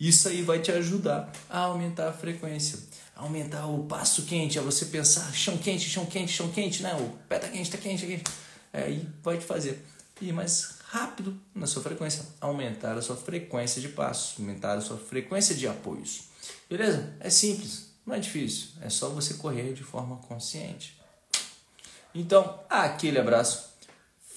Isso 0.00 0.28
aí 0.28 0.40
vai 0.40 0.60
te 0.60 0.72
ajudar 0.72 1.30
a 1.50 1.58
aumentar 1.60 2.08
a 2.08 2.12
frequência 2.12 2.78
aumentar 3.22 3.66
o 3.66 3.84
passo 3.84 4.22
quente, 4.22 4.58
é 4.58 4.62
você 4.62 4.86
pensar 4.86 5.32
chão 5.32 5.56
quente, 5.56 5.88
chão 5.88 6.04
quente, 6.06 6.32
chão 6.32 6.50
quente, 6.50 6.82
né? 6.82 6.94
O 6.94 7.08
pé 7.28 7.38
tá 7.38 7.48
quente, 7.48 7.70
tá 7.70 7.78
quente, 7.78 8.02
tá 8.02 8.08
quente. 8.08 8.24
É, 8.72 8.82
aí 8.84 9.08
vai 9.22 9.38
te 9.38 9.44
fazer 9.44 9.84
ir 10.20 10.32
mais 10.32 10.76
rápido 10.88 11.38
na 11.54 11.66
sua 11.66 11.82
frequência, 11.82 12.24
aumentar 12.40 12.96
a 12.96 13.02
sua 13.02 13.16
frequência 13.16 13.80
de 13.80 13.88
passos, 13.88 14.38
aumentar 14.38 14.78
a 14.78 14.80
sua 14.80 14.96
frequência 14.96 15.54
de 15.54 15.66
apoios. 15.66 16.24
Beleza? 16.68 17.14
É 17.20 17.30
simples, 17.30 17.92
não 18.06 18.14
é 18.14 18.18
difícil, 18.18 18.68
é 18.80 18.88
só 18.88 19.08
você 19.08 19.34
correr 19.34 19.72
de 19.72 19.82
forma 19.82 20.16
consciente. 20.16 21.00
Então, 22.14 22.60
aquele 22.68 23.18
abraço, 23.18 23.70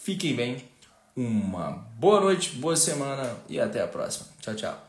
fiquem 0.04 0.36
bem, 0.36 0.66
uma 1.16 1.72
boa 1.98 2.22
noite, 2.22 2.56
boa 2.56 2.76
semana 2.76 3.38
e 3.50 3.60
até 3.60 3.82
a 3.82 3.88
próxima. 3.88 4.28
Tchau, 4.42 4.56
tchau. 4.56 4.85